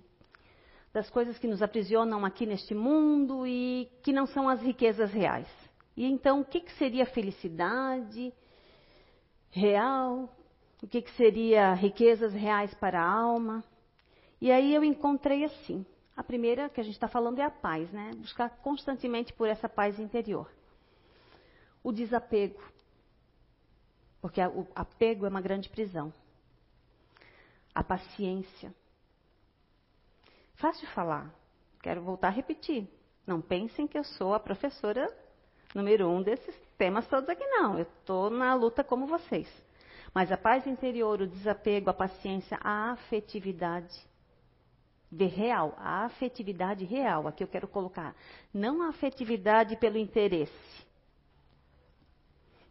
[0.93, 5.47] das coisas que nos aprisionam aqui neste mundo e que não são as riquezas reais.
[5.95, 8.33] E então, o que, que seria felicidade
[9.49, 10.29] real?
[10.81, 13.63] o que, que seria riquezas reais para a alma.
[14.39, 15.85] E aí eu encontrei assim.
[16.17, 18.11] A primeira que a gente está falando é a paz, né?
[18.17, 20.51] Buscar constantemente por essa paz interior.
[21.83, 22.61] O desapego.
[24.19, 26.11] Porque o apego é uma grande prisão.
[27.73, 28.73] A paciência.
[30.61, 31.33] Fácil de falar.
[31.81, 32.87] Quero voltar a repetir.
[33.25, 35.11] Não pensem que eu sou a professora
[35.73, 37.79] número um desses temas todos aqui, não.
[37.79, 39.49] Eu estou na luta como vocês.
[40.13, 43.91] Mas a paz interior, o desapego, a paciência, a afetividade
[45.11, 48.15] de real, a afetividade real, aqui eu quero colocar,
[48.53, 50.85] não a afetividade pelo interesse.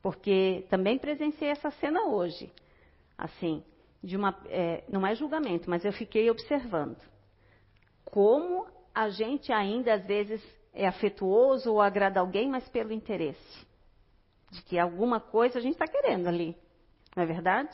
[0.00, 2.50] Porque também presenciei essa cena hoje,
[3.18, 3.62] assim,
[4.02, 7.09] de uma, é, não é julgamento, mas eu fiquei observando
[8.04, 10.42] como a gente ainda às vezes
[10.72, 13.66] é afetuoso ou agrada alguém, mas pelo interesse
[14.50, 16.56] de que alguma coisa a gente está querendo ali,
[17.14, 17.70] não é verdade?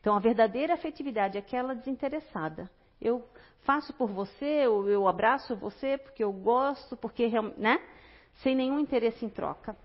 [0.00, 2.70] Então a verdadeira afetividade é aquela desinteressada.
[3.00, 3.22] Eu
[3.60, 7.78] faço por você, ou eu abraço você porque eu gosto, porque, né?
[8.42, 9.76] Sem nenhum interesse em troca.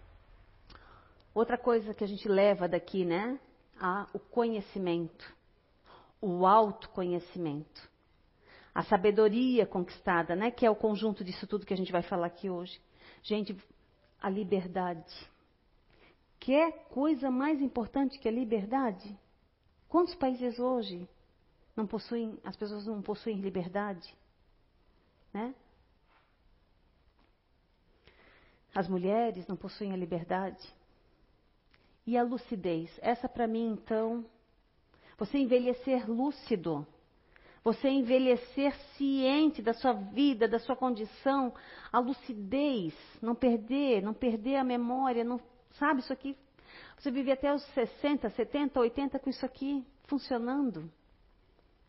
[1.34, 3.38] Outra coisa que a gente leva daqui, né?
[3.80, 5.34] A, o conhecimento,
[6.22, 7.89] o autoconhecimento,
[8.74, 10.52] a sabedoria conquistada, né?
[10.52, 12.80] Que é o conjunto disso tudo que a gente vai falar aqui hoje.
[13.24, 13.56] Gente,
[14.22, 15.14] a liberdade.
[16.40, 19.18] Quer coisa mais importante que a liberdade?
[19.88, 21.08] Quantos países hoje
[21.76, 24.14] não possuem, as pessoas não possuem liberdade,
[25.34, 25.54] né?
[28.74, 30.64] As mulheres não possuem a liberdade.
[32.06, 34.26] E a lucidez, essa para mim então,
[35.18, 36.86] você envelhecer lúcido,
[37.64, 41.54] você envelhecer ciente da sua vida, da sua condição,
[41.92, 45.40] a lucidez, não perder, não perder a memória, não,
[45.72, 46.38] sabe isso aqui?
[46.98, 50.92] Você vive até os 60, 70, 80 com isso aqui funcionando.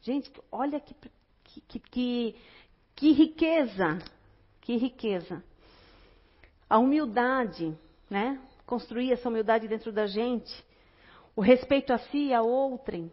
[0.03, 0.95] Gente, olha que,
[1.45, 2.37] que, que,
[2.95, 3.99] que riqueza,
[4.61, 5.43] que riqueza.
[6.69, 7.77] A humildade,
[8.09, 8.41] né?
[8.65, 10.65] Construir essa humildade dentro da gente.
[11.35, 13.11] O respeito a si e a outrem.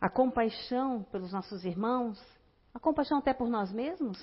[0.00, 2.22] A compaixão pelos nossos irmãos.
[2.72, 4.18] A compaixão até por nós mesmos.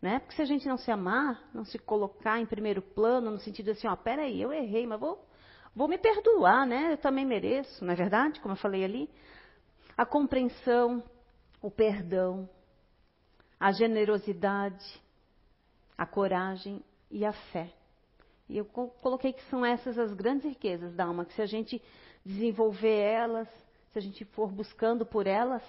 [0.00, 0.18] Né?
[0.18, 3.70] Porque se a gente não se amar, não se colocar em primeiro plano, no sentido
[3.70, 5.22] assim, ó, peraí, eu errei, mas vou,
[5.76, 6.94] vou me perdoar, né?
[6.94, 8.40] Eu também mereço, não é verdade?
[8.40, 9.10] Como eu falei ali
[10.00, 11.04] a compreensão,
[11.60, 12.48] o perdão,
[13.60, 14.98] a generosidade,
[15.96, 17.70] a coragem e a fé.
[18.48, 21.82] E eu coloquei que são essas as grandes riquezas da alma, que se a gente
[22.24, 23.48] desenvolver elas,
[23.92, 25.62] se a gente for buscando por elas,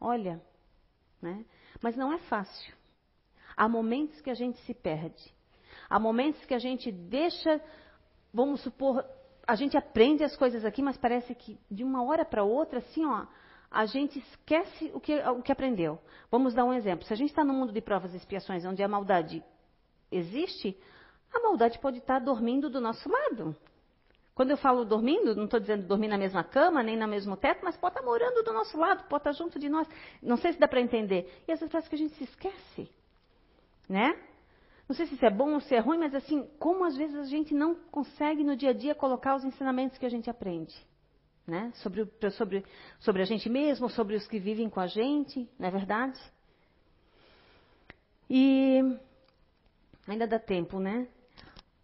[0.00, 0.40] olha,
[1.20, 1.44] né?
[1.82, 2.74] Mas não é fácil.
[3.56, 5.34] Há momentos que a gente se perde.
[5.88, 7.60] Há momentos que a gente deixa,
[8.32, 9.04] vamos supor,
[9.46, 13.04] a gente aprende as coisas aqui, mas parece que de uma hora para outra, assim,
[13.06, 13.26] ó,
[13.70, 15.98] a gente esquece o que, o que aprendeu.
[16.30, 17.06] Vamos dar um exemplo.
[17.06, 19.42] Se a gente está no mundo de provas e expiações, onde a maldade
[20.10, 20.78] existe,
[21.32, 23.56] a maldade pode estar dormindo do nosso lado.
[24.36, 27.64] Quando eu falo dormindo, não estou dizendo dormir na mesma cama, nem no mesmo teto,
[27.64, 29.88] mas pode estar morando do nosso lado, pode estar junto de nós.
[30.22, 31.42] Não sei se dá para entender.
[31.48, 32.88] E às vezes parece que a gente se esquece.
[33.88, 34.16] Né?
[34.88, 37.16] Não sei se isso é bom ou se é ruim, mas assim, como às vezes
[37.16, 40.76] a gente não consegue no dia a dia colocar os ensinamentos que a gente aprende
[41.46, 41.70] né?
[41.76, 42.64] Sobre, sobre,
[42.98, 46.20] sobre a gente mesmo, sobre os que vivem com a gente, não é verdade?
[48.28, 48.80] E
[50.08, 51.06] ainda dá tempo, né?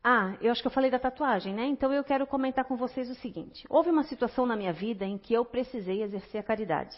[0.05, 1.65] Ah, eu acho que eu falei da tatuagem, né?
[1.67, 5.17] Então eu quero comentar com vocês o seguinte: houve uma situação na minha vida em
[5.17, 6.97] que eu precisei exercer a caridade.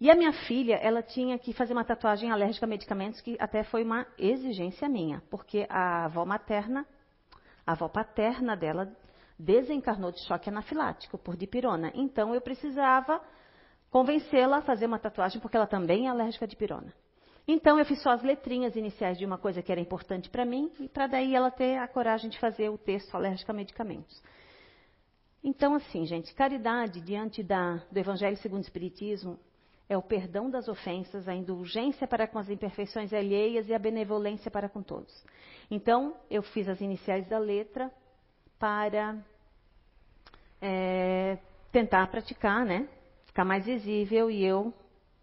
[0.00, 3.64] E a minha filha, ela tinha que fazer uma tatuagem alérgica a medicamentos, que até
[3.64, 6.86] foi uma exigência minha, porque a avó materna,
[7.66, 8.90] a avó paterna dela
[9.38, 11.90] desencarnou de choque anafilático por dipirona.
[11.94, 13.20] Então eu precisava
[13.90, 16.92] convencê-la a fazer uma tatuagem porque ela também é alérgica a dipirona.
[17.50, 20.70] Então eu fiz só as letrinhas iniciais de uma coisa que era importante para mim
[20.78, 24.22] e para daí ela ter a coragem de fazer o texto alérgico a medicamentos.
[25.42, 29.38] Então assim, gente, caridade diante da, do Evangelho segundo o Espiritismo
[29.88, 34.50] é o perdão das ofensas, a indulgência para com as imperfeições alheias e a benevolência
[34.50, 35.24] para com todos.
[35.70, 37.90] Então, eu fiz as iniciais da letra
[38.58, 39.16] para
[40.60, 41.38] é,
[41.72, 42.86] tentar praticar, né?
[43.24, 44.74] Ficar mais visível e eu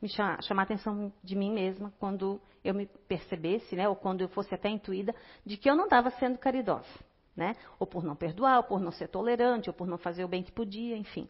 [0.05, 3.89] me chamar, chamar a atenção de mim mesma quando eu me percebesse, né?
[3.89, 5.13] Ou quando eu fosse até intuída
[5.45, 6.85] de que eu não estava sendo caridosa,
[7.35, 7.55] né?
[7.79, 10.43] Ou por não perdoar, ou por não ser tolerante, ou por não fazer o bem
[10.43, 11.27] que podia, enfim.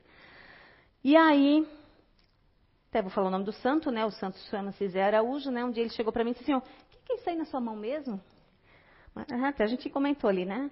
[1.03, 1.65] E aí,
[2.89, 4.05] até vou falar o nome do santo, né?
[4.05, 5.63] O santo chama-se Zé Araújo, né?
[5.63, 7.35] Um dia ele chegou para mim e disse assim, o que, que é isso aí
[7.35, 8.19] na sua mão mesmo?
[9.15, 10.69] Até a gente comentou ali, né?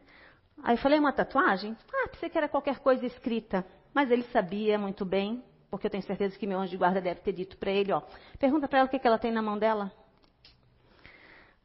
[0.62, 1.76] Aí eu falei, uma tatuagem?
[1.94, 3.66] Ah, pensei que era qualquer coisa escrita.
[3.94, 5.42] Mas ele sabia muito bem,
[5.74, 8.04] porque eu tenho certeza que meu anjo de guarda deve ter dito para ele, ó,
[8.38, 9.92] pergunta para ela o que, que ela tem na mão dela.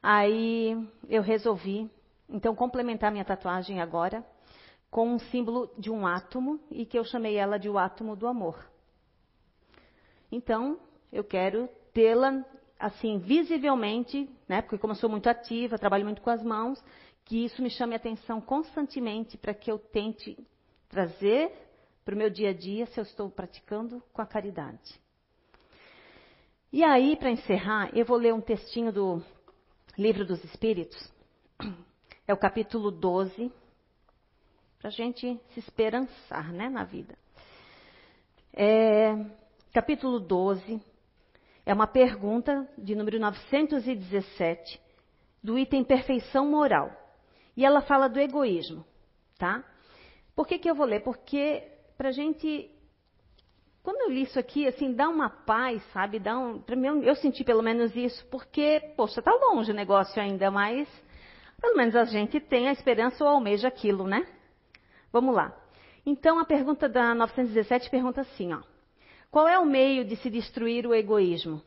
[0.03, 1.91] Aí eu resolvi,
[2.27, 4.25] então, complementar minha tatuagem agora
[4.91, 8.27] com um símbolo de um átomo e que eu chamei ela de o átomo do
[8.27, 8.59] amor.
[10.33, 10.81] Então,
[11.13, 12.43] eu quero tê-la
[12.81, 16.83] assim visivelmente, né, porque como eu sou muito ativa, trabalho muito com as mãos,
[17.27, 20.35] que isso me chame a atenção constantemente para que eu tente
[20.89, 21.68] trazer
[22.09, 24.99] para o meu dia a dia se eu estou praticando com a caridade.
[26.73, 29.23] E aí, para encerrar, eu vou ler um textinho do
[29.99, 30.97] Livro dos Espíritos.
[32.27, 33.53] É o capítulo 12,
[34.79, 37.15] para a gente se esperançar né, na vida.
[38.55, 39.15] É,
[39.75, 40.81] capítulo 12
[41.67, 44.81] é uma pergunta de número 917,
[45.43, 46.91] do item perfeição moral.
[47.55, 48.83] E ela fala do egoísmo,
[49.37, 49.63] tá?
[50.35, 51.01] Por que, que eu vou ler?
[51.01, 52.71] Porque para a gente.
[53.83, 56.19] Quando eu li isso aqui, assim, dá uma paz, sabe?
[56.19, 60.51] Dá um, mim, eu senti pelo menos isso, porque, poxa, tá longe o negócio ainda,
[60.51, 60.89] mas
[61.61, 64.27] pelo menos a gente tem a esperança ou almeja aquilo, né?
[65.13, 65.57] Vamos lá.
[66.07, 68.63] Então, a pergunta da 917 pergunta assim, ó.
[69.31, 71.63] Qual é o meio de se destruir o egoísmo?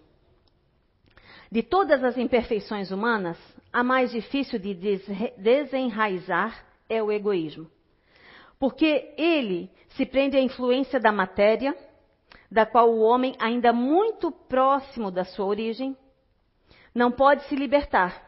[1.51, 3.37] De todas as imperfeições humanas,
[3.73, 4.73] a mais difícil de
[5.37, 7.69] desenraizar é o egoísmo.
[8.61, 11.75] Porque ele se prende à influência da matéria,
[12.49, 15.97] da qual o homem, ainda muito próximo da sua origem,
[16.93, 18.23] não pode se libertar.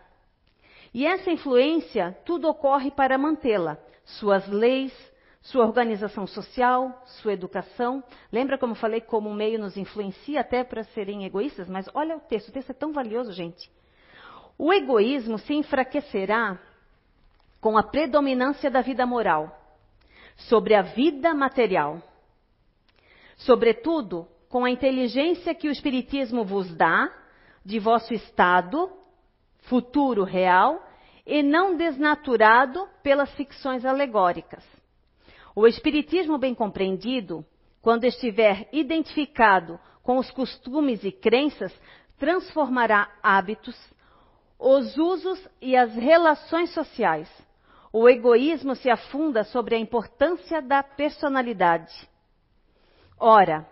[0.92, 3.78] E essa influência, tudo ocorre para mantê-la.
[4.06, 4.92] Suas leis,
[5.40, 8.04] sua organização social, sua educação.
[8.32, 11.70] Lembra como falei como o meio nos influencia até para serem egoístas?
[11.70, 13.70] Mas olha o texto, o texto é tão valioso, gente.
[14.58, 16.58] O egoísmo se enfraquecerá
[17.62, 19.60] com a predominância da vida moral
[20.36, 22.02] sobre a vida material.
[23.38, 27.12] Sobretudo, com a inteligência que o Espiritismo vos dá
[27.66, 28.92] de vosso estado
[29.64, 30.86] futuro real
[31.26, 34.64] e não desnaturado pelas ficções alegóricas.
[35.56, 37.46] O Espiritismo bem compreendido,
[37.82, 41.74] quando estiver identificado com os costumes e crenças,
[42.18, 43.76] transformará hábitos,
[44.60, 47.30] os usos e as relações sociais.
[47.96, 51.94] O egoísmo se afunda sobre a importância da personalidade.
[53.20, 53.70] Ora,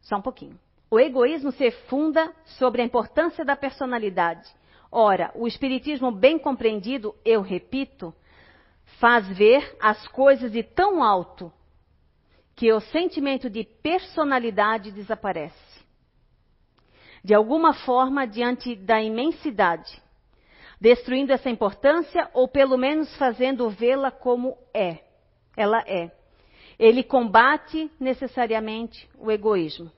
[0.00, 0.56] só um pouquinho.
[0.88, 4.48] O egoísmo se funda sobre a importância da personalidade.
[4.90, 8.14] Ora, o espiritismo bem compreendido, eu repito,
[9.00, 11.52] faz ver as coisas de tão alto
[12.54, 15.80] que o sentimento de personalidade desaparece.
[17.24, 20.00] De alguma forma, diante da imensidade,
[20.80, 24.98] destruindo essa importância ou pelo menos fazendo vê-la como é.
[25.56, 26.10] Ela é.
[26.78, 29.90] Ele combate necessariamente o egoísmo.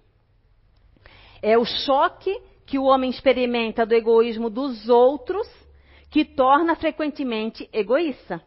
[1.41, 5.47] É o choque que o homem experimenta do egoísmo dos outros
[6.11, 8.43] que torna frequentemente egoísta.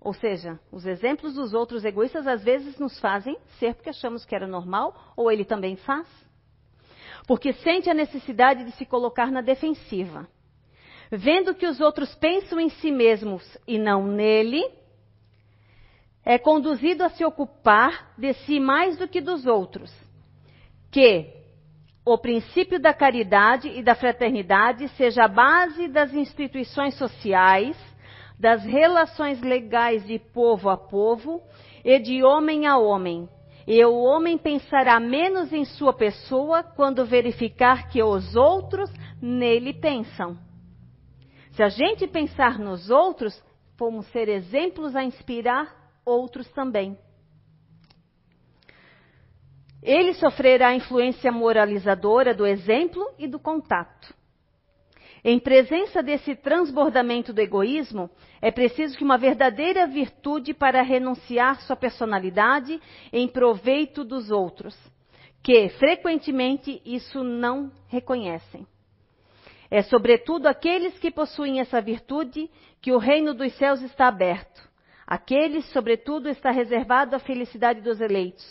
[0.00, 4.34] Ou seja, os exemplos dos outros egoístas às vezes nos fazem ser porque achamos que
[4.34, 6.08] era normal, ou ele também faz.
[7.26, 10.28] Porque sente a necessidade de se colocar na defensiva.
[11.14, 14.64] Vendo que os outros pensam em si mesmos e não nele,
[16.24, 19.92] é conduzido a se ocupar de si mais do que dos outros.
[20.90, 21.30] Que
[22.02, 27.76] o princípio da caridade e da fraternidade seja a base das instituições sociais
[28.38, 31.40] das relações legais de povo a povo
[31.84, 33.28] e de homem a homem.
[33.68, 38.90] E o homem pensará menos em sua pessoa quando verificar que os outros
[39.20, 40.36] nele pensam.
[41.52, 43.42] Se a gente pensar nos outros,
[43.78, 46.96] vamos ser exemplos a inspirar outros também.
[49.82, 54.14] Ele sofrerá a influência moralizadora do exemplo e do contato.
[55.24, 61.76] Em presença desse transbordamento do egoísmo, é preciso que uma verdadeira virtude para renunciar sua
[61.76, 62.80] personalidade
[63.12, 64.76] em proveito dos outros,
[65.42, 68.66] que frequentemente isso não reconhecem.
[69.74, 74.68] É sobretudo aqueles que possuem essa virtude que o reino dos céus está aberto.
[75.06, 78.44] Aqueles, sobretudo, está reservado à felicidade dos eleitos.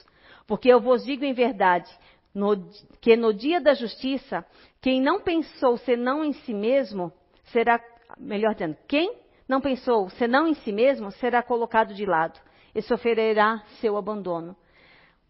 [0.47, 1.88] Porque eu vos digo em verdade,
[2.34, 2.67] no,
[2.99, 4.43] que no dia da justiça,
[4.82, 7.13] quem não pensou senão em si mesmo,
[7.51, 7.80] será,
[8.17, 9.15] melhor dizendo, quem
[9.47, 12.39] não pensou senão em si mesmo, será colocado de lado
[12.74, 14.57] e sofrerá seu abandono.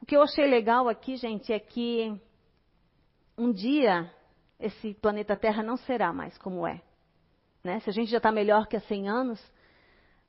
[0.01, 2.17] O que eu achei legal aqui, gente, é que
[3.37, 4.09] um dia
[4.61, 6.81] esse planeta Terra não será mais como é.
[7.63, 7.79] Né?
[7.81, 9.51] Se a gente já está melhor que há 100 anos,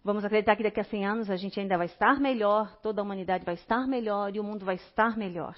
[0.05, 3.05] vamos acreditar que daqui a 100 anos a gente ainda vai estar melhor, toda a
[3.05, 5.55] humanidade vai estar melhor e o mundo vai estar melhor.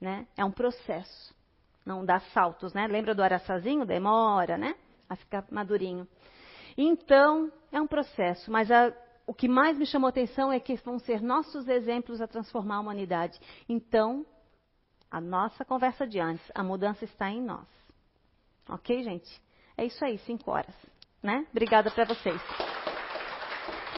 [0.00, 0.26] Né?
[0.36, 1.34] É um processo,
[1.84, 2.86] não dá saltos, né?
[2.86, 3.84] Lembra do araçazinho?
[3.84, 4.76] Demora, né?
[5.08, 6.06] A ficar madurinho.
[6.76, 8.92] Então, é um processo, mas a,
[9.26, 12.80] o que mais me chamou atenção é que vão ser nossos exemplos a transformar a
[12.80, 13.40] humanidade.
[13.68, 14.24] Então,
[15.10, 17.66] a nossa conversa de antes, a mudança está em nós.
[18.68, 19.40] Ok, gente?
[19.76, 20.74] É isso aí, cinco horas.
[21.22, 21.46] Né?
[21.50, 22.67] Obrigada para vocês.